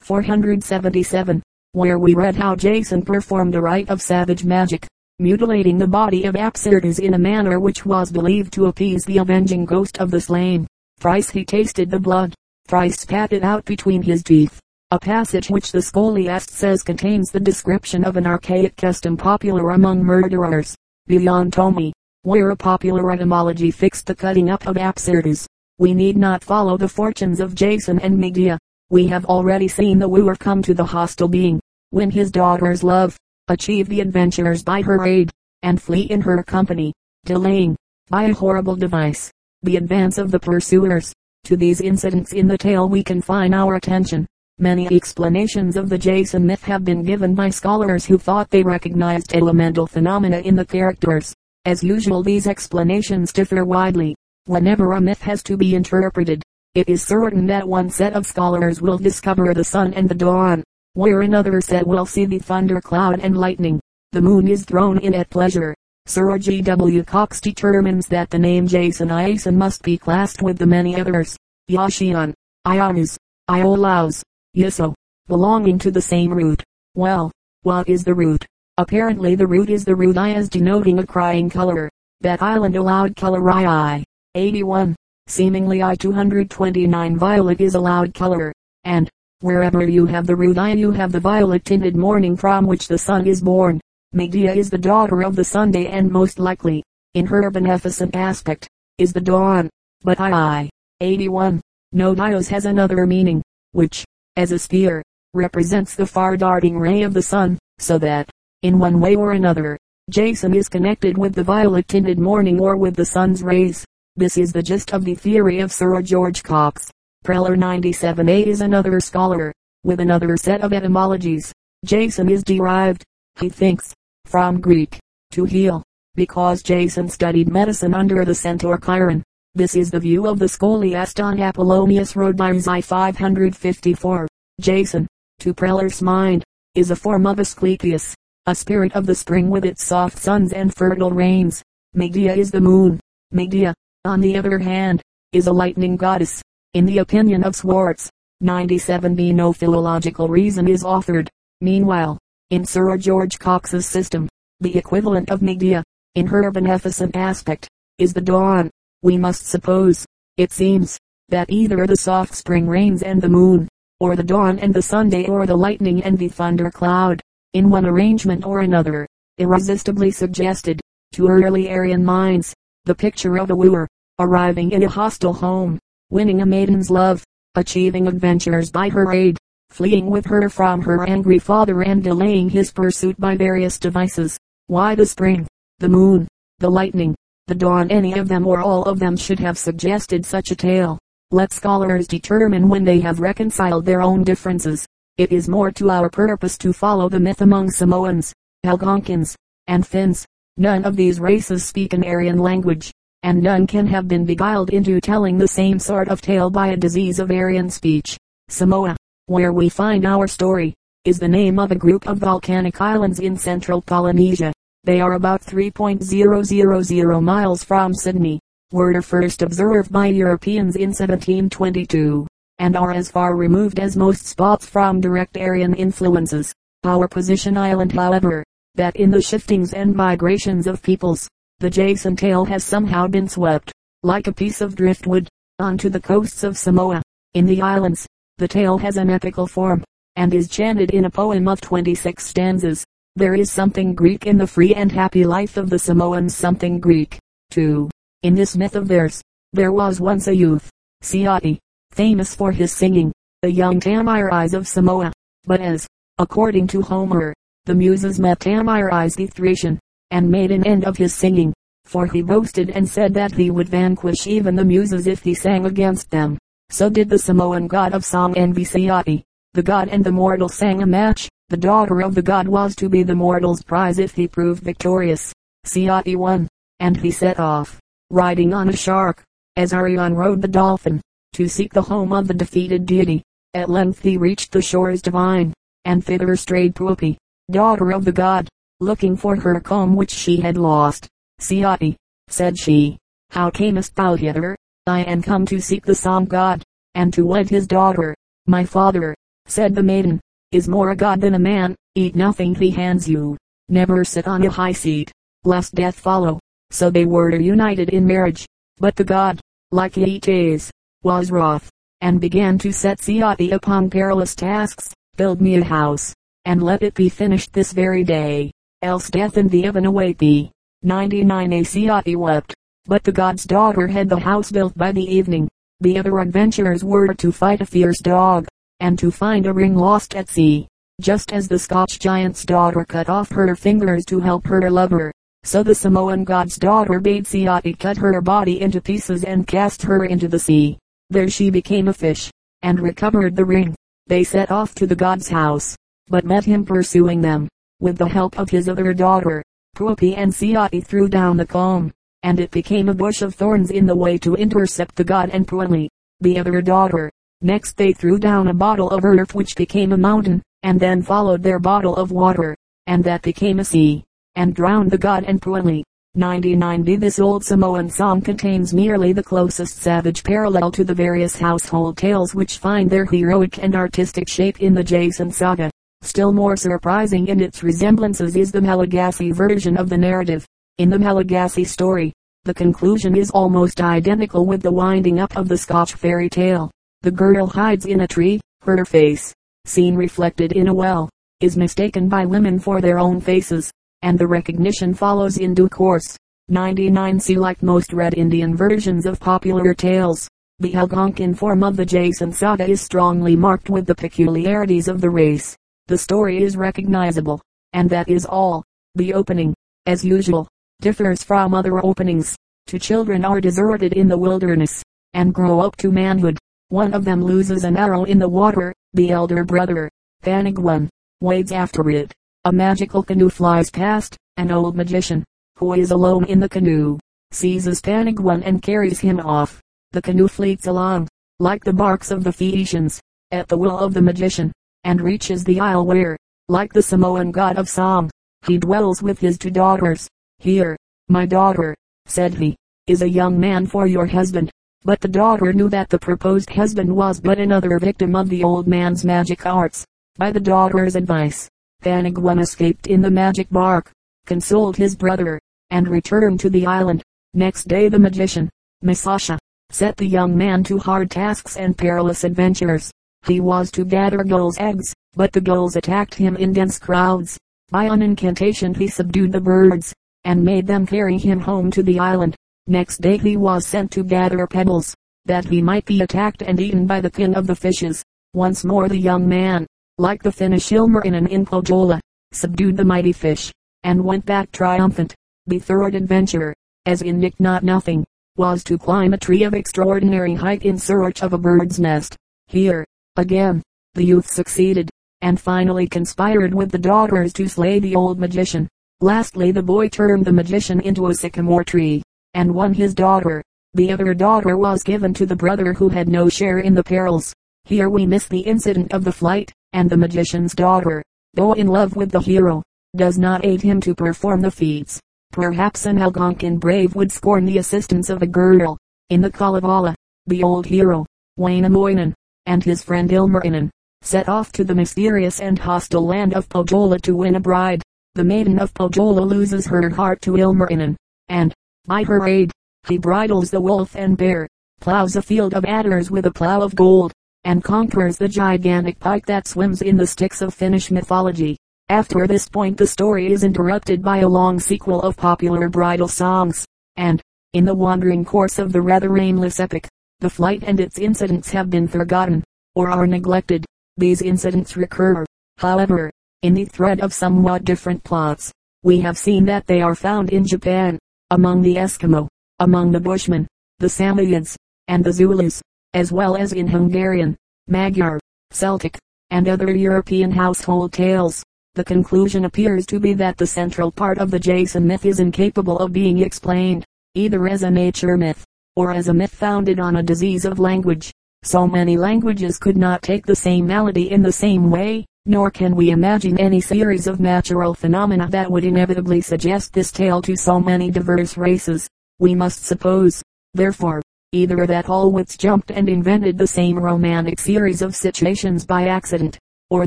477 0.00 1.42
where 1.74 1.98
we 1.98 2.14
read 2.14 2.36
how 2.36 2.54
Jason 2.54 3.02
performed 3.02 3.56
a 3.56 3.60
rite 3.60 3.90
of 3.90 4.00
savage 4.00 4.44
magic, 4.44 4.86
mutilating 5.18 5.76
the 5.76 5.88
body 5.88 6.22
of 6.22 6.36
Apsyrtus 6.36 7.00
in 7.00 7.14
a 7.14 7.18
manner 7.18 7.58
which 7.58 7.84
was 7.84 8.12
believed 8.12 8.52
to 8.52 8.66
appease 8.66 9.04
the 9.04 9.18
avenging 9.18 9.64
ghost 9.64 9.98
of 9.98 10.12
the 10.12 10.20
slain. 10.20 10.68
Thrice 11.00 11.30
he 11.30 11.44
tasted 11.44 11.90
the 11.90 11.98
blood, 11.98 12.32
thrice 12.68 13.00
spat 13.00 13.32
it 13.32 13.42
out 13.42 13.64
between 13.64 14.02
his 14.02 14.22
teeth. 14.22 14.60
A 14.94 14.98
passage 15.00 15.50
which 15.50 15.72
the 15.72 15.80
scholiast 15.82 16.50
says 16.50 16.84
contains 16.84 17.32
the 17.32 17.40
description 17.40 18.04
of 18.04 18.16
an 18.16 18.28
archaic 18.28 18.76
custom 18.76 19.16
popular 19.16 19.70
among 19.70 20.04
murderers. 20.04 20.76
Beyond 21.08 21.52
Tomi, 21.52 21.92
where 22.22 22.50
a 22.50 22.56
popular 22.56 23.10
etymology 23.10 23.72
fixed 23.72 24.06
the 24.06 24.14
cutting 24.14 24.50
up 24.50 24.68
of 24.68 24.76
Apsyrtus. 24.76 25.48
We 25.80 25.94
need 25.94 26.16
not 26.16 26.44
follow 26.44 26.76
the 26.76 26.86
fortunes 26.86 27.40
of 27.40 27.56
Jason 27.56 27.98
and 27.98 28.16
Medea. 28.16 28.56
We 28.88 29.08
have 29.08 29.24
already 29.24 29.66
seen 29.66 29.98
the 29.98 30.08
wooer 30.08 30.36
come 30.36 30.62
to 30.62 30.74
the 30.74 30.84
hostile 30.84 31.26
being, 31.26 31.58
win 31.90 32.12
his 32.12 32.30
daughter's 32.30 32.84
love, 32.84 33.16
achieve 33.48 33.88
the 33.88 34.00
adventurers 34.00 34.62
by 34.62 34.80
her 34.82 35.04
aid, 35.04 35.28
and 35.64 35.82
flee 35.82 36.02
in 36.02 36.20
her 36.20 36.40
company, 36.44 36.92
delaying, 37.24 37.74
by 38.10 38.26
a 38.26 38.32
horrible 38.32 38.76
device, 38.76 39.28
the 39.64 39.76
advance 39.76 40.18
of 40.18 40.30
the 40.30 40.38
pursuers. 40.38 41.12
To 41.46 41.56
these 41.56 41.80
incidents 41.80 42.32
in 42.32 42.46
the 42.46 42.56
tale 42.56 42.88
we 42.88 43.02
confine 43.02 43.52
our 43.52 43.74
attention. 43.74 44.28
Many 44.60 44.86
explanations 44.86 45.76
of 45.76 45.88
the 45.88 45.98
Jason 45.98 46.46
myth 46.46 46.62
have 46.62 46.84
been 46.84 47.02
given 47.02 47.34
by 47.34 47.48
scholars 47.48 48.04
who 48.04 48.18
thought 48.18 48.50
they 48.50 48.62
recognized 48.62 49.34
elemental 49.34 49.84
phenomena 49.84 50.38
in 50.38 50.54
the 50.54 50.64
characters. 50.64 51.34
As 51.64 51.82
usual 51.82 52.22
these 52.22 52.46
explanations 52.46 53.32
differ 53.32 53.64
widely. 53.64 54.14
Whenever 54.46 54.92
a 54.92 55.00
myth 55.00 55.20
has 55.22 55.42
to 55.44 55.56
be 55.56 55.74
interpreted, 55.74 56.40
it 56.76 56.88
is 56.88 57.02
certain 57.02 57.46
that 57.46 57.66
one 57.66 57.90
set 57.90 58.12
of 58.12 58.26
scholars 58.26 58.80
will 58.80 58.96
discover 58.96 59.54
the 59.54 59.64
sun 59.64 59.92
and 59.94 60.08
the 60.08 60.14
dawn, 60.14 60.62
where 60.92 61.22
another 61.22 61.60
set 61.60 61.84
will 61.84 62.06
see 62.06 62.24
the 62.24 62.38
thunder 62.38 62.80
cloud 62.80 63.18
and 63.18 63.36
lightning. 63.36 63.80
The 64.12 64.22
moon 64.22 64.46
is 64.46 64.64
thrown 64.64 64.98
in 64.98 65.14
at 65.14 65.30
pleasure. 65.30 65.74
Sir 66.06 66.38
G. 66.38 66.62
W. 66.62 67.02
Cox 67.02 67.40
determines 67.40 68.06
that 68.06 68.30
the 68.30 68.38
name 68.38 68.68
Jason 68.68 69.08
Iason 69.08 69.56
must 69.56 69.82
be 69.82 69.98
classed 69.98 70.42
with 70.42 70.58
the 70.58 70.66
many 70.66 70.94
others. 70.94 71.36
Yashian, 71.68 72.32
Ionis, 72.64 73.16
Iolaus, 73.50 74.22
Yiso, 74.54 74.94
belonging 75.26 75.78
to 75.78 75.90
the 75.90 76.00
same 76.00 76.32
root. 76.32 76.62
Well, 76.94 77.32
what 77.62 77.88
is 77.88 78.04
the 78.04 78.14
root? 78.14 78.46
Apparently 78.78 79.34
the 79.34 79.46
root 79.46 79.70
is 79.70 79.84
the 79.84 79.96
root 79.96 80.16
I 80.16 80.32
as 80.32 80.48
denoting 80.48 80.98
a 80.98 81.06
crying 81.06 81.50
color. 81.50 81.90
That 82.20 82.42
island 82.42 82.76
allowed 82.76 83.16
color 83.16 83.50
I. 83.50 84.04
81 84.34 84.96
seemingly 85.26 85.82
I-229 85.82 87.16
violet 87.16 87.60
is 87.60 87.74
a 87.74 87.80
loud 87.80 88.12
color, 88.12 88.52
and, 88.84 89.08
wherever 89.40 89.82
you 89.88 90.06
have 90.06 90.26
the 90.26 90.36
root 90.36 90.58
I 90.58 90.72
you 90.74 90.90
have 90.90 91.12
the 91.12 91.20
violet 91.20 91.64
tinted 91.64 91.96
morning 91.96 92.36
from 92.36 92.66
which 92.66 92.88
the 92.88 92.98
sun 92.98 93.26
is 93.26 93.40
born. 93.40 93.80
Medea 94.12 94.52
is 94.52 94.70
the 94.70 94.78
daughter 94.78 95.22
of 95.22 95.34
the 95.34 95.44
Sunday 95.44 95.86
and 95.86 96.10
most 96.10 96.38
likely, 96.38 96.82
in 97.14 97.26
her 97.26 97.50
beneficent 97.50 98.14
aspect, 98.14 98.68
is 98.98 99.12
the 99.12 99.20
dawn. 99.20 99.70
But 100.02 100.20
I, 100.20 100.68
81, 101.00 101.60
no 101.92 102.14
Dios 102.14 102.48
has 102.48 102.66
another 102.66 103.06
meaning, 103.06 103.42
which, 103.72 104.04
as 104.36 104.52
a 104.52 104.58
sphere, 104.58 105.02
represents 105.32 105.94
the 105.94 106.06
far 106.06 106.36
darting 106.36 106.78
ray 106.78 107.02
of 107.02 107.14
the 107.14 107.22
sun, 107.22 107.58
so 107.78 107.98
that, 107.98 108.28
in 108.62 108.78
one 108.78 109.00
way 109.00 109.14
or 109.14 109.32
another, 109.32 109.78
Jason 110.10 110.54
is 110.54 110.68
connected 110.68 111.16
with 111.16 111.34
the 111.34 111.42
violet 111.42 111.88
tinted 111.88 112.18
morning 112.18 112.60
or 112.60 112.76
with 112.76 112.94
the 112.94 113.04
sun's 113.04 113.42
rays. 113.42 113.84
This 114.16 114.36
is 114.36 114.52
the 114.52 114.62
gist 114.62 114.92
of 114.92 115.04
the 115.04 115.14
theory 115.14 115.60
of 115.60 115.72
Sir 115.72 116.00
George 116.02 116.42
Cox. 116.42 116.90
Preller 117.24 117.56
97a 117.56 118.46
is 118.46 118.60
another 118.60 119.00
scholar, 119.00 119.52
with 119.82 120.00
another 120.00 120.36
set 120.36 120.60
of 120.60 120.72
etymologies. 120.72 121.52
Jason 121.84 122.28
is 122.28 122.44
derived, 122.44 123.02
he 123.40 123.48
thinks, 123.48 123.94
from 124.26 124.60
Greek, 124.60 124.98
to 125.30 125.44
heal, 125.44 125.82
because 126.14 126.62
Jason 126.62 127.08
studied 127.08 127.48
medicine 127.48 127.94
under 127.94 128.24
the 128.24 128.34
centaur 128.34 128.78
Chiron. 128.78 129.22
This 129.56 129.76
is 129.76 129.88
the 129.88 130.00
view 130.00 130.26
of 130.26 130.40
the 130.40 130.48
scholiast 130.48 131.22
on 131.22 131.38
Apollonius 131.38 132.16
Rhodius 132.16 132.66
I 132.66 132.80
554. 132.80 134.26
Jason, 134.60 135.06
to 135.38 135.54
Preller's 135.54 136.02
mind, 136.02 136.42
is 136.74 136.90
a 136.90 136.96
form 136.96 137.24
of 137.24 137.38
Asclepius, 137.38 138.16
a 138.46 138.54
spirit 138.56 138.96
of 138.96 139.06
the 139.06 139.14
spring 139.14 139.48
with 139.48 139.64
its 139.64 139.84
soft 139.84 140.18
suns 140.18 140.52
and 140.52 140.74
fertile 140.74 141.12
rains. 141.12 141.62
Medea 141.92 142.34
is 142.34 142.50
the 142.50 142.60
moon. 142.60 142.98
Medea, 143.30 143.72
on 144.04 144.20
the 144.20 144.36
other 144.36 144.58
hand, 144.58 145.00
is 145.30 145.46
a 145.46 145.52
lightning 145.52 145.94
goddess. 145.96 146.42
In 146.72 146.84
the 146.84 146.98
opinion 146.98 147.44
of 147.44 147.54
Schwartz, 147.54 148.10
97b 148.42 149.36
no 149.36 149.52
philological 149.52 150.26
reason 150.26 150.66
is 150.66 150.82
offered. 150.82 151.30
Meanwhile, 151.60 152.18
in 152.50 152.64
Sir 152.64 152.96
George 152.96 153.38
Cox's 153.38 153.86
system, 153.86 154.28
the 154.58 154.76
equivalent 154.76 155.30
of 155.30 155.42
Medea, 155.42 155.84
in 156.16 156.26
her 156.26 156.50
beneficent 156.50 157.14
aspect, 157.14 157.68
is 157.98 158.12
the 158.12 158.20
dawn. 158.20 158.68
We 159.04 159.18
must 159.18 159.46
suppose, 159.46 160.06
it 160.38 160.50
seems, 160.50 160.98
that 161.28 161.50
either 161.50 161.86
the 161.86 161.94
soft 161.94 162.34
spring 162.34 162.66
rains 162.66 163.02
and 163.02 163.20
the 163.20 163.28
moon, 163.28 163.68
or 164.00 164.16
the 164.16 164.22
dawn 164.22 164.58
and 164.58 164.72
the 164.72 164.80
Sunday 164.80 165.26
or 165.26 165.44
the 165.44 165.54
lightning 165.54 166.02
and 166.02 166.16
the 166.16 166.28
thunder 166.28 166.70
cloud, 166.70 167.20
in 167.52 167.68
one 167.68 167.84
arrangement 167.84 168.46
or 168.46 168.60
another, 168.60 169.06
irresistibly 169.36 170.10
suggested, 170.10 170.80
to 171.12 171.28
early 171.28 171.68
Aryan 171.68 172.02
minds, 172.02 172.54
the 172.86 172.94
picture 172.94 173.36
of 173.36 173.50
a 173.50 173.54
wooer, 173.54 173.86
arriving 174.20 174.70
in 174.72 174.82
a 174.82 174.88
hostile 174.88 175.34
home, 175.34 175.78
winning 176.08 176.40
a 176.40 176.46
maiden's 176.46 176.90
love, 176.90 177.22
achieving 177.56 178.08
adventures 178.08 178.70
by 178.70 178.88
her 178.88 179.12
aid, 179.12 179.36
fleeing 179.68 180.06
with 180.06 180.24
her 180.24 180.48
from 180.48 180.80
her 180.80 181.06
angry 181.06 181.38
father 181.38 181.82
and 181.82 182.02
delaying 182.02 182.48
his 182.48 182.72
pursuit 182.72 183.20
by 183.20 183.36
various 183.36 183.78
devices. 183.78 184.38
Why 184.68 184.94
the 184.94 185.04
spring, 185.04 185.46
the 185.78 185.90
moon, 185.90 186.26
the 186.58 186.70
lightning, 186.70 187.14
the 187.46 187.54
dawn 187.54 187.90
any 187.90 188.14
of 188.14 188.28
them 188.28 188.46
or 188.46 188.60
all 188.60 188.82
of 188.84 188.98
them 188.98 189.16
should 189.16 189.38
have 189.40 189.58
suggested 189.58 190.24
such 190.24 190.50
a 190.50 190.56
tale. 190.56 190.98
Let 191.30 191.52
scholars 191.52 192.06
determine 192.06 192.68
when 192.68 192.84
they 192.84 193.00
have 193.00 193.20
reconciled 193.20 193.84
their 193.84 194.02
own 194.02 194.24
differences. 194.24 194.86
It 195.18 195.32
is 195.32 195.48
more 195.48 195.70
to 195.72 195.90
our 195.90 196.08
purpose 196.08 196.56
to 196.58 196.72
follow 196.72 197.08
the 197.08 197.20
myth 197.20 197.40
among 197.40 197.70
Samoans, 197.70 198.32
Algonkins, 198.64 199.34
and 199.66 199.86
Finns. 199.86 200.26
None 200.56 200.84
of 200.84 200.96
these 200.96 201.20
races 201.20 201.64
speak 201.64 201.92
an 201.92 202.04
Aryan 202.04 202.38
language 202.38 202.92
and 203.24 203.42
none 203.42 203.66
can 203.66 203.86
have 203.86 204.06
been 204.06 204.26
beguiled 204.26 204.68
into 204.68 205.00
telling 205.00 205.38
the 205.38 205.48
same 205.48 205.78
sort 205.78 206.08
of 206.08 206.20
tale 206.20 206.50
by 206.50 206.68
a 206.68 206.76
disease 206.76 207.18
of 207.18 207.30
Aryan 207.30 207.70
speech. 207.70 208.18
Samoa, 208.48 208.94
where 209.26 209.50
we 209.50 209.70
find 209.70 210.04
our 210.04 210.28
story, 210.28 210.74
is 211.06 211.18
the 211.18 211.26
name 211.26 211.58
of 211.58 211.72
a 211.72 211.74
group 211.74 212.06
of 212.06 212.18
volcanic 212.18 212.82
islands 212.82 213.20
in 213.20 213.34
central 213.34 213.80
Polynesia. 213.80 214.52
They 214.84 215.00
are 215.00 215.14
about 215.14 215.40
3.000 215.40 217.22
miles 217.22 217.64
from 217.64 217.94
Sydney, 217.94 218.38
were 218.70 219.00
first 219.00 219.40
observed 219.40 219.90
by 219.90 220.08
Europeans 220.08 220.76
in 220.76 220.90
1722, 220.90 222.26
and 222.58 222.76
are 222.76 222.92
as 222.92 223.10
far 223.10 223.34
removed 223.34 223.80
as 223.80 223.96
most 223.96 224.26
spots 224.26 224.66
from 224.66 225.00
direct 225.00 225.38
Aryan 225.38 225.72
influences. 225.72 226.52
Our 226.84 227.08
position 227.08 227.56
island 227.56 227.92
however, 227.92 228.44
that 228.74 228.96
in 228.96 229.10
the 229.10 229.22
shiftings 229.22 229.72
and 229.72 229.94
migrations 229.94 230.66
of 230.66 230.82
peoples, 230.82 231.28
the 231.60 231.70
Jason 231.70 232.14
tail 232.14 232.44
has 232.44 232.62
somehow 232.62 233.06
been 233.06 233.26
swept, 233.26 233.72
like 234.02 234.26
a 234.26 234.32
piece 234.34 234.60
of 234.60 234.76
driftwood, 234.76 235.30
onto 235.60 235.88
the 235.88 236.00
coasts 236.00 236.44
of 236.44 236.58
Samoa. 236.58 237.00
In 237.32 237.46
the 237.46 237.62
islands, 237.62 238.06
the 238.36 238.48
tale 238.48 238.76
has 238.76 238.98
an 238.98 239.08
epical 239.08 239.46
form, 239.46 239.82
and 240.16 240.34
is 240.34 240.46
chanted 240.46 240.90
in 240.90 241.06
a 241.06 241.10
poem 241.10 241.48
of 241.48 241.62
26 241.62 242.22
stanzas. 242.22 242.84
There 243.16 243.34
is 243.34 243.52
something 243.52 243.94
Greek 243.94 244.26
in 244.26 244.38
the 244.38 244.46
free 244.46 244.74
and 244.74 244.90
happy 244.90 245.24
life 245.24 245.56
of 245.56 245.70
the 245.70 245.78
Samoans 245.78 246.34
something 246.34 246.80
Greek, 246.80 247.16
too. 247.48 247.88
In 248.24 248.34
this 248.34 248.56
myth 248.56 248.74
of 248.74 248.88
theirs, 248.88 249.22
there 249.52 249.70
was 249.70 250.00
once 250.00 250.26
a 250.26 250.34
youth, 250.34 250.68
Siati, 251.00 251.60
famous 251.92 252.34
for 252.34 252.50
his 252.50 252.72
singing, 252.72 253.12
the 253.42 253.52
young 253.52 253.78
Thamyris 253.78 254.52
of 254.52 254.66
Samoa. 254.66 255.12
But 255.44 255.60
as, 255.60 255.86
according 256.18 256.66
to 256.68 256.82
Homer, 256.82 257.32
the 257.66 257.74
Muses 257.76 258.18
met 258.18 258.40
Thamyris 258.40 259.14
the 259.14 259.28
Thracian, 259.28 259.78
and 260.10 260.28
made 260.28 260.50
an 260.50 260.66
end 260.66 260.84
of 260.84 260.96
his 260.96 261.14
singing, 261.14 261.54
for 261.84 262.06
he 262.06 262.20
boasted 262.20 262.70
and 262.70 262.88
said 262.88 263.14
that 263.14 263.30
he 263.30 263.48
would 263.48 263.68
vanquish 263.68 264.26
even 264.26 264.56
the 264.56 264.64
muses 264.64 265.06
if 265.06 265.22
he 265.22 265.34
sang 265.34 265.66
against 265.66 266.10
them. 266.10 266.36
So 266.70 266.90
did 266.90 267.08
the 267.10 267.18
Samoan 267.18 267.68
god 267.68 267.94
of 267.94 268.04
song 268.04 268.36
envy 268.36 268.64
Siati. 268.64 269.22
The 269.54 269.62
god 269.62 269.88
and 269.88 270.02
the 270.02 270.10
mortal 270.10 270.48
sang 270.48 270.82
a 270.82 270.86
match. 270.86 271.28
The 271.48 271.56
daughter 271.56 272.02
of 272.02 272.16
the 272.16 272.22
god 272.22 272.48
was 272.48 272.74
to 272.74 272.88
be 272.88 273.04
the 273.04 273.14
mortal's 273.14 273.62
prize 273.62 274.00
if 274.00 274.12
he 274.12 274.26
proved 274.26 274.64
victorious. 274.64 275.32
Siati 275.64 276.16
won, 276.16 276.48
and 276.80 276.96
he 276.96 277.12
set 277.12 277.38
off, 277.38 277.78
riding 278.10 278.52
on 278.52 278.68
a 278.68 278.76
shark, 278.76 279.22
as 279.54 279.72
Arion 279.72 280.14
rode 280.14 280.42
the 280.42 280.48
dolphin, 280.48 281.00
to 281.34 281.46
seek 281.46 281.72
the 281.72 281.82
home 281.82 282.12
of 282.12 282.26
the 282.26 282.34
defeated 282.34 282.84
deity. 282.84 283.22
At 283.54 283.70
length 283.70 284.02
he 284.02 284.16
reached 284.16 284.50
the 284.50 284.60
shores 284.60 285.00
divine, 285.00 285.54
and 285.84 286.04
thither 286.04 286.34
strayed 286.34 286.74
Puopi, 286.74 287.16
daughter 287.48 287.92
of 287.92 288.04
the 288.04 288.10
god, 288.10 288.48
looking 288.80 289.16
for 289.16 289.36
her 289.36 289.60
comb 289.60 289.94
which 289.94 290.10
she 290.10 290.38
had 290.38 290.56
lost. 290.56 291.06
Siati, 291.40 291.94
said 292.26 292.58
she, 292.58 292.98
how 293.30 293.50
camest 293.50 293.94
thou 293.94 294.16
hither? 294.16 294.56
I 294.88 295.02
am 295.04 295.22
come 295.22 295.46
to 295.46 295.60
seek 295.60 295.84
the 295.84 295.94
Sam 295.94 296.24
god, 296.24 296.64
and 296.96 297.12
to 297.14 297.24
wed 297.24 297.48
his 297.48 297.68
daughter. 297.68 298.16
My 298.46 298.64
father, 298.64 299.14
said 299.46 299.74
the 299.74 299.82
maiden, 299.82 300.20
is 300.52 300.68
more 300.68 300.90
a 300.90 300.96
god 300.96 301.20
than 301.20 301.34
a 301.34 301.38
man, 301.38 301.74
eat 301.94 302.14
nothing 302.14 302.54
he 302.54 302.70
hands 302.70 303.08
you, 303.08 303.36
never 303.68 304.04
sit 304.04 304.26
on 304.26 304.44
a 304.44 304.50
high 304.50 304.72
seat, 304.72 305.10
lest 305.44 305.74
death 305.74 305.98
follow. 305.98 306.38
So 306.70 306.90
they 306.90 307.04
were 307.04 307.34
united 307.34 307.90
in 307.90 308.06
marriage. 308.06 308.46
But 308.78 308.96
the 308.96 309.04
god, 309.04 309.40
like 309.70 309.94
Aeetes, 309.94 310.70
was 311.02 311.30
wroth, 311.30 311.70
and 312.00 312.20
began 312.20 312.58
to 312.58 312.72
set 312.72 312.98
Siati 312.98 313.52
upon 313.52 313.90
perilous 313.90 314.34
tasks, 314.34 314.92
build 315.16 315.40
me 315.40 315.56
a 315.56 315.64
house, 315.64 316.14
and 316.44 316.62
let 316.62 316.82
it 316.82 316.94
be 316.94 317.08
finished 317.08 317.52
this 317.52 317.72
very 317.72 318.04
day, 318.04 318.50
else 318.82 319.10
death 319.10 319.36
and 319.36 319.50
the 319.50 319.66
oven 319.66 319.86
await 319.86 320.18
thee. 320.18 320.50
99 320.82 321.50
Asiati 321.50 322.16
wept, 322.16 322.54
but 322.86 323.04
the 323.04 323.12
god's 323.12 323.44
daughter 323.44 323.86
had 323.86 324.08
the 324.08 324.18
house 324.18 324.50
built 324.50 324.76
by 324.76 324.92
the 324.92 325.04
evening. 325.04 325.48
The 325.80 325.98
other 325.98 326.18
adventurers 326.18 326.84
were 326.84 327.14
to 327.14 327.32
fight 327.32 327.60
a 327.60 327.66
fierce 327.66 328.00
dog, 328.00 328.46
and 328.80 328.98
to 328.98 329.10
find 329.10 329.46
a 329.46 329.52
ring 329.52 329.74
lost 329.74 330.14
at 330.14 330.28
sea. 330.28 330.68
Just 331.00 331.32
as 331.32 331.48
the 331.48 331.58
Scotch 331.58 331.98
giant's 331.98 332.44
daughter 332.44 332.84
cut 332.84 333.08
off 333.08 333.30
her 333.30 333.56
fingers 333.56 334.04
to 334.06 334.20
help 334.20 334.46
her 334.46 334.70
lover, 334.70 335.12
so 335.42 335.62
the 335.62 335.74
Samoan 335.74 336.24
god's 336.24 336.56
daughter 336.56 337.00
bade 337.00 337.24
Siati 337.24 337.78
cut 337.78 337.96
her 337.96 338.20
body 338.20 338.60
into 338.60 338.80
pieces 338.80 339.24
and 339.24 339.46
cast 339.46 339.82
her 339.82 340.04
into 340.04 340.28
the 340.28 340.38
sea. 340.38 340.78
There 341.10 341.28
she 341.28 341.50
became 341.50 341.88
a 341.88 341.92
fish, 341.92 342.30
and 342.62 342.80
recovered 342.80 343.36
the 343.36 343.44
ring. 343.44 343.74
They 344.06 344.24
set 344.24 344.50
off 344.50 344.74
to 344.76 344.86
the 344.86 344.96
god's 344.96 345.28
house, 345.28 345.76
but 346.08 346.24
met 346.24 346.44
him 346.44 346.64
pursuing 346.64 347.20
them. 347.20 347.48
With 347.80 347.98
the 347.98 348.08
help 348.08 348.38
of 348.38 348.48
his 348.48 348.68
other 348.68 348.94
daughter, 348.94 349.42
Puopi 349.76 350.16
and 350.16 350.32
Siati 350.32 350.84
threw 350.84 351.08
down 351.08 351.36
the 351.36 351.46
comb, 351.46 351.92
and 352.22 352.40
it 352.40 352.50
became 352.50 352.88
a 352.88 352.94
bush 352.94 353.20
of 353.20 353.34
thorns 353.34 353.70
in 353.70 353.84
the 353.84 353.96
way 353.96 354.16
to 354.18 354.36
intercept 354.36 354.94
the 354.94 355.04
god 355.04 355.30
and 355.30 355.46
Puoli, 355.46 355.88
the 356.20 356.38
other 356.38 356.62
daughter. 356.62 357.10
Next 357.42 357.76
they 357.76 357.92
threw 357.92 358.18
down 358.18 358.48
a 358.48 358.54
bottle 358.54 358.90
of 358.90 359.04
earth 359.04 359.34
which 359.34 359.56
became 359.56 359.92
a 359.92 359.96
mountain, 359.96 360.42
and 360.62 360.80
then 360.80 361.02
followed 361.02 361.42
their 361.42 361.58
bottle 361.58 361.96
of 361.96 362.10
water, 362.10 362.56
and 362.86 363.02
that 363.04 363.22
became 363.22 363.60
a 363.60 363.64
sea, 363.64 364.04
and 364.34 364.54
drowned 364.54 364.90
the 364.90 364.98
god 364.98 365.24
and 365.24 365.40
Puoli. 365.40 365.84
99b 366.16 367.00
This 367.00 367.18
old 367.18 367.44
Samoan 367.44 367.90
song 367.90 368.20
contains 368.20 368.72
merely 368.72 369.12
the 369.12 369.22
closest 369.22 369.78
savage 369.78 370.22
parallel 370.22 370.70
to 370.70 370.84
the 370.84 370.94
various 370.94 371.36
household 371.36 371.96
tales 371.96 372.36
which 372.36 372.58
find 372.58 372.88
their 372.88 373.04
heroic 373.04 373.58
and 373.58 373.74
artistic 373.74 374.28
shape 374.28 374.60
in 374.60 374.74
the 374.74 374.84
Jason 374.84 375.32
saga. 375.32 375.70
Still 376.02 376.32
more 376.32 376.56
surprising 376.56 377.26
in 377.26 377.40
its 377.40 377.64
resemblances 377.64 378.36
is 378.36 378.52
the 378.52 378.60
Malagasy 378.60 379.32
version 379.32 379.76
of 379.76 379.88
the 379.88 379.98
narrative. 379.98 380.46
In 380.78 380.88
the 380.88 380.98
Malagasy 381.00 381.64
story, 381.64 382.12
the 382.44 382.54
conclusion 382.54 383.16
is 383.16 383.30
almost 383.30 383.80
identical 383.80 384.46
with 384.46 384.62
the 384.62 384.70
winding 384.70 385.18
up 385.18 385.36
of 385.36 385.48
the 385.48 385.56
Scotch 385.56 385.94
fairy 385.94 386.28
tale. 386.28 386.70
The 387.04 387.10
girl 387.10 387.46
hides 387.46 387.84
in 387.84 388.00
a 388.00 388.06
tree, 388.06 388.40
her 388.62 388.82
face, 388.86 389.30
seen 389.66 389.94
reflected 389.94 390.52
in 390.52 390.68
a 390.68 390.72
well, 390.72 391.10
is 391.40 391.54
mistaken 391.54 392.08
by 392.08 392.24
women 392.24 392.58
for 392.58 392.80
their 392.80 392.98
own 392.98 393.20
faces, 393.20 393.70
and 394.00 394.18
the 394.18 394.26
recognition 394.26 394.94
follows 394.94 395.36
in 395.36 395.52
due 395.52 395.68
course. 395.68 396.16
99 396.48 397.20
See 397.20 397.36
like 397.36 397.62
most 397.62 397.92
Red 397.92 398.14
Indian 398.14 398.56
versions 398.56 399.04
of 399.04 399.20
popular 399.20 399.74
tales, 399.74 400.26
the 400.60 400.74
Algonquin 400.74 401.34
form 401.34 401.62
of 401.62 401.76
the 401.76 401.84
Jason 401.84 402.32
saga 402.32 402.66
is 402.66 402.80
strongly 402.80 403.36
marked 403.36 403.68
with 403.68 403.84
the 403.84 403.94
peculiarities 403.94 404.88
of 404.88 405.02
the 405.02 405.10
race. 405.10 405.54
The 405.88 405.98
story 405.98 406.42
is 406.42 406.56
recognizable, 406.56 407.42
and 407.74 407.90
that 407.90 408.08
is 408.08 408.24
all. 408.24 408.64
The 408.94 409.12
opening, 409.12 409.52
as 409.84 410.06
usual, 410.06 410.48
differs 410.80 411.22
from 411.22 411.52
other 411.52 411.84
openings. 411.84 412.34
Two 412.66 412.78
children 412.78 413.26
are 413.26 413.42
deserted 413.42 413.92
in 413.92 414.08
the 414.08 414.16
wilderness, 414.16 414.82
and 415.12 415.34
grow 415.34 415.60
up 415.60 415.76
to 415.76 415.92
manhood. 415.92 416.38
One 416.68 416.94
of 416.94 417.04
them 417.04 417.22
loses 417.22 417.64
an 417.64 417.76
arrow 417.76 418.04
in 418.04 418.18
the 418.18 418.28
water, 418.28 418.74
the 418.92 419.10
elder 419.10 419.44
brother, 419.44 419.90
Paniguan, 420.22 420.88
wades 421.20 421.52
after 421.52 421.88
it. 421.90 422.12
A 422.44 422.52
magical 422.52 423.02
canoe 423.02 423.30
flies 423.30 423.70
past, 423.70 424.16
an 424.36 424.50
old 424.50 424.76
magician, 424.76 425.24
who 425.56 425.72
is 425.74 425.90
alone 425.90 426.24
in 426.26 426.40
the 426.40 426.48
canoe, 426.48 426.98
seizes 427.30 427.80
Paniguan 427.80 428.42
and 428.44 428.62
carries 428.62 429.00
him 429.00 429.20
off. 429.20 429.60
The 429.92 430.02
canoe 430.02 430.28
fleets 430.28 430.66
along, 430.66 431.08
like 431.38 431.64
the 431.64 431.72
barks 431.72 432.10
of 432.10 432.24
the 432.24 432.32
Phaeacians, 432.32 433.00
at 433.30 433.48
the 433.48 433.56
will 433.56 433.78
of 433.78 433.94
the 433.94 434.02
magician 434.02 434.52
and 434.84 435.00
reaches 435.00 435.44
the 435.44 435.60
isle 435.60 435.86
where, 435.86 436.16
like 436.48 436.72
the 436.72 436.82
Samoan 436.82 437.30
god 437.30 437.56
of 437.56 437.68
song, 437.68 438.10
he 438.46 438.58
dwells 438.58 439.02
with 439.02 439.18
his 439.18 439.38
two 439.38 439.50
daughters. 439.50 440.08
Here, 440.38 440.76
my 441.08 441.26
daughter, 441.26 441.74
said 442.06 442.34
he, 442.34 442.56
is 442.86 443.02
a 443.02 443.08
young 443.08 443.40
man 443.40 443.66
for 443.66 443.86
your 443.86 444.06
husband. 444.06 444.50
But 444.86 445.00
the 445.00 445.08
daughter 445.08 445.54
knew 445.54 445.70
that 445.70 445.88
the 445.88 445.98
proposed 445.98 446.50
husband 446.50 446.94
was 446.94 447.18
but 447.18 447.38
another 447.38 447.78
victim 447.78 448.14
of 448.14 448.28
the 448.28 448.44
old 448.44 448.68
man's 448.68 449.02
magic 449.02 449.46
arts. 449.46 449.86
By 450.18 450.30
the 450.30 450.40
daughter's 450.40 450.94
advice, 450.94 451.48
Paniguan 451.82 452.38
escaped 452.38 452.86
in 452.86 453.00
the 453.00 453.10
magic 453.10 453.48
bark, 453.50 453.90
consoled 454.26 454.76
his 454.76 454.94
brother, 454.94 455.40
and 455.70 455.88
returned 455.88 456.38
to 456.40 456.50
the 456.50 456.66
island. 456.66 457.02
Next 457.32 457.66
day 457.66 457.88
the 457.88 457.98
magician, 457.98 458.50
Misasha, 458.84 459.38
set 459.70 459.96
the 459.96 460.06
young 460.06 460.36
man 460.36 460.62
to 460.64 460.78
hard 460.78 461.10
tasks 461.10 461.56
and 461.56 461.76
perilous 461.76 462.22
adventures. 462.22 462.90
He 463.26 463.40
was 463.40 463.70
to 463.70 463.86
gather 463.86 464.22
gulls' 464.22 464.58
eggs, 464.58 464.92
but 465.14 465.32
the 465.32 465.40
gulls 465.40 465.76
attacked 465.76 466.14
him 466.14 466.36
in 466.36 466.52
dense 466.52 466.78
crowds. 466.78 467.38
By 467.70 467.84
an 467.84 468.02
incantation 468.02 468.74
he 468.74 468.88
subdued 468.88 469.32
the 469.32 469.40
birds, 469.40 469.94
and 470.24 470.44
made 470.44 470.66
them 470.66 470.86
carry 470.86 471.16
him 471.16 471.40
home 471.40 471.70
to 471.70 471.82
the 471.82 471.98
island. 471.98 472.36
Next 472.66 473.00
day 473.00 473.18
he 473.18 473.36
was 473.36 473.66
sent 473.66 473.90
to 473.92 474.02
gather 474.02 474.46
pebbles, 474.46 474.94
that 475.26 475.44
he 475.44 475.60
might 475.60 475.84
be 475.84 476.00
attacked 476.00 476.42
and 476.42 476.58
eaten 476.58 476.86
by 476.86 477.00
the 477.00 477.10
king 477.10 477.34
of 477.34 477.46
the 477.46 477.54
fishes. 477.54 478.02
Once 478.32 478.64
more 478.64 478.88
the 478.88 478.96
young 478.96 479.28
man, 479.28 479.66
like 479.98 480.22
the 480.22 480.32
Finnish 480.32 480.70
Ilmarinen 480.72 481.28
in 481.28 481.44
Pohjola, 481.44 482.00
subdued 482.32 482.76
the 482.76 482.84
mighty 482.84 483.12
fish, 483.12 483.52
and 483.82 484.04
went 484.04 484.24
back 484.24 484.50
triumphant. 484.50 485.14
The 485.46 485.58
third 485.58 485.94
adventure, 485.94 486.54
as 486.86 487.02
in 487.02 487.20
Nick 487.20 487.38
Not 487.38 487.62
Nothing, 487.62 488.04
was 488.36 488.64
to 488.64 488.78
climb 488.78 489.12
a 489.12 489.18
tree 489.18 489.44
of 489.44 489.54
extraordinary 489.54 490.34
height 490.34 490.64
in 490.64 490.78
search 490.78 491.22
of 491.22 491.32
a 491.32 491.38
bird's 491.38 491.78
nest. 491.78 492.16
Here, 492.48 492.84
Again, 493.16 493.62
the 493.94 494.04
youth 494.04 494.26
succeeded, 494.26 494.90
and 495.20 495.40
finally 495.40 495.86
conspired 495.86 496.52
with 496.52 496.72
the 496.72 496.78
daughters 496.78 497.32
to 497.34 497.48
slay 497.48 497.78
the 497.78 497.94
old 497.94 498.18
magician. 498.18 498.68
Lastly 499.00 499.52
the 499.52 499.62
boy 499.62 499.88
turned 499.88 500.24
the 500.24 500.32
magician 500.32 500.80
into 500.80 501.06
a 501.06 501.14
sycamore 501.14 501.62
tree, 501.62 502.02
and 502.34 502.54
one 502.54 502.74
his 502.74 502.94
daughter. 502.94 503.42
The 503.74 503.90
other 503.90 504.14
daughter 504.14 504.56
was 504.56 504.82
given 504.82 505.14
to 505.14 505.26
the 505.26 505.36
brother 505.36 505.72
who 505.72 505.88
had 505.88 506.08
no 506.08 506.28
share 506.28 506.58
in 506.58 506.74
the 506.74 506.84
perils. 506.84 507.32
Here 507.64 507.88
we 507.88 508.06
miss 508.06 508.28
the 508.28 508.40
incident 508.40 508.92
of 508.92 509.04
the 509.04 509.12
flight, 509.12 509.52
and 509.72 509.88
the 509.88 509.96
magician's 509.96 510.54
daughter, 510.54 511.02
though 511.34 511.54
in 511.54 511.66
love 511.66 511.96
with 511.96 512.10
the 512.10 512.20
hero, 512.20 512.62
does 512.94 513.18
not 513.18 513.44
aid 513.44 513.62
him 513.62 513.80
to 513.80 513.94
perform 513.94 514.40
the 514.40 514.50
feats. 514.50 515.00
Perhaps 515.32 515.86
an 515.86 515.98
Algonquin 515.98 516.58
brave 516.58 516.94
would 516.94 517.10
scorn 517.10 517.44
the 517.44 517.58
assistance 517.58 518.08
of 518.10 518.22
a 518.22 518.26
girl. 518.26 518.78
In 519.10 519.20
the 519.20 519.30
Kalevala, 519.30 519.94
the 520.26 520.44
old 520.44 520.66
hero, 520.66 521.04
Wainamoinen, 521.38 522.14
and 522.46 522.62
his 522.62 522.84
friend 522.84 523.10
Ilmarinen, 523.10 523.70
set 524.02 524.28
off 524.28 524.52
to 524.52 524.62
the 524.62 524.74
mysterious 524.74 525.40
and 525.40 525.58
hostile 525.58 526.06
land 526.06 526.34
of 526.34 526.48
Pohjola 526.48 527.00
to 527.00 527.16
win 527.16 527.34
a 527.34 527.40
bride. 527.40 527.82
The 528.14 528.22
maiden 528.22 528.60
of 528.60 528.72
Pohjola 528.74 529.26
loses 529.26 529.66
her 529.66 529.90
heart 529.90 530.20
to 530.22 530.36
Ilmarinen, 530.36 530.94
and, 531.28 531.52
by 531.86 532.02
her 532.02 532.26
aid, 532.26 532.50
he 532.88 532.98
bridles 532.98 533.50
the 533.50 533.60
wolf 533.60 533.94
and 533.94 534.16
bear, 534.16 534.48
plows 534.80 535.16
a 535.16 535.22
field 535.22 535.54
of 535.54 535.64
adders 535.64 536.10
with 536.10 536.26
a 536.26 536.32
plow 536.32 536.60
of 536.60 536.74
gold, 536.74 537.12
and 537.44 537.62
conquers 537.62 538.16
the 538.16 538.28
gigantic 538.28 538.98
pike 538.98 539.26
that 539.26 539.46
swims 539.46 539.82
in 539.82 539.96
the 539.96 540.06
Styx 540.06 540.40
of 540.40 540.54
Finnish 540.54 540.90
mythology. 540.90 541.56
After 541.90 542.26
this 542.26 542.48
point 542.48 542.78
the 542.78 542.86
story 542.86 543.30
is 543.30 543.44
interrupted 543.44 544.02
by 544.02 544.18
a 544.18 544.28
long 544.28 544.58
sequel 544.58 545.02
of 545.02 545.16
popular 545.16 545.68
bridal 545.68 546.08
songs, 546.08 546.64
and, 546.96 547.20
in 547.52 547.64
the 547.64 547.74
wandering 547.74 548.24
course 548.24 548.58
of 548.58 548.72
the 548.72 548.80
rather 548.80 549.16
aimless 549.18 549.60
epic, 549.60 549.86
the 550.20 550.30
flight 550.30 550.64
and 550.66 550.80
its 550.80 550.98
incidents 550.98 551.50
have 551.50 551.68
been 551.68 551.86
forgotten, 551.86 552.42
or 552.74 552.88
are 552.88 553.06
neglected. 553.06 553.66
These 553.98 554.22
incidents 554.22 554.76
recur, 554.76 555.26
however, 555.58 556.10
in 556.42 556.54
the 556.54 556.64
thread 556.64 557.00
of 557.00 557.12
somewhat 557.12 557.64
different 557.64 558.02
plots. 558.04 558.50
We 558.82 559.00
have 559.00 559.18
seen 559.18 559.44
that 559.46 559.66
they 559.66 559.82
are 559.82 559.94
found 559.94 560.30
in 560.30 560.44
Japan, 560.44 560.98
among 561.34 561.62
the 561.62 561.74
Eskimo, 561.74 562.28
among 562.60 562.92
the 562.92 563.00
Bushmen, 563.00 563.44
the 563.80 563.88
Samoyeds, 563.88 564.54
and 564.86 565.02
the 565.02 565.12
Zulus, 565.12 565.60
as 565.92 566.12
well 566.12 566.36
as 566.36 566.52
in 566.52 566.68
Hungarian, 566.68 567.34
Magyar, 567.66 568.20
Celtic, 568.52 568.96
and 569.30 569.48
other 569.48 569.74
European 569.74 570.30
household 570.30 570.92
tales. 570.92 571.42
The 571.74 571.82
conclusion 571.82 572.44
appears 572.44 572.86
to 572.86 573.00
be 573.00 573.14
that 573.14 573.36
the 573.36 573.48
central 573.48 573.90
part 573.90 574.18
of 574.18 574.30
the 574.30 574.38
Jason 574.38 574.86
myth 574.86 575.04
is 575.04 575.18
incapable 575.18 575.80
of 575.80 575.92
being 575.92 576.20
explained, 576.20 576.84
either 577.16 577.48
as 577.48 577.64
a 577.64 577.70
nature 577.70 578.16
myth, 578.16 578.44
or 578.76 578.92
as 578.92 579.08
a 579.08 579.14
myth 579.14 579.34
founded 579.34 579.80
on 579.80 579.96
a 579.96 580.04
disease 580.04 580.44
of 580.44 580.60
language. 580.60 581.12
So 581.42 581.66
many 581.66 581.96
languages 581.96 582.58
could 582.58 582.76
not 582.76 583.02
take 583.02 583.26
the 583.26 583.34
same 583.34 583.66
malady 583.66 584.12
in 584.12 584.22
the 584.22 584.30
same 584.30 584.70
way, 584.70 585.04
nor 585.26 585.50
can 585.50 585.74
we 585.74 585.90
imagine 585.90 586.38
any 586.38 586.60
series 586.60 587.06
of 587.06 587.18
natural 587.18 587.72
phenomena 587.72 588.28
that 588.30 588.50
would 588.50 588.64
inevitably 588.64 589.22
suggest 589.22 589.72
this 589.72 589.90
tale 589.90 590.20
to 590.20 590.36
so 590.36 590.60
many 590.60 590.90
diverse 590.90 591.38
races. 591.38 591.88
We 592.18 592.34
must 592.34 592.66
suppose, 592.66 593.22
therefore, 593.54 594.02
either 594.32 594.66
that 594.66 594.90
all 594.90 595.10
wits 595.12 595.38
jumped 595.38 595.70
and 595.70 595.88
invented 595.88 596.36
the 596.36 596.46
same 596.46 596.78
romantic 596.78 597.40
series 597.40 597.80
of 597.80 597.96
situations 597.96 598.66
by 598.66 598.88
accident, 598.88 599.38
or 599.70 599.86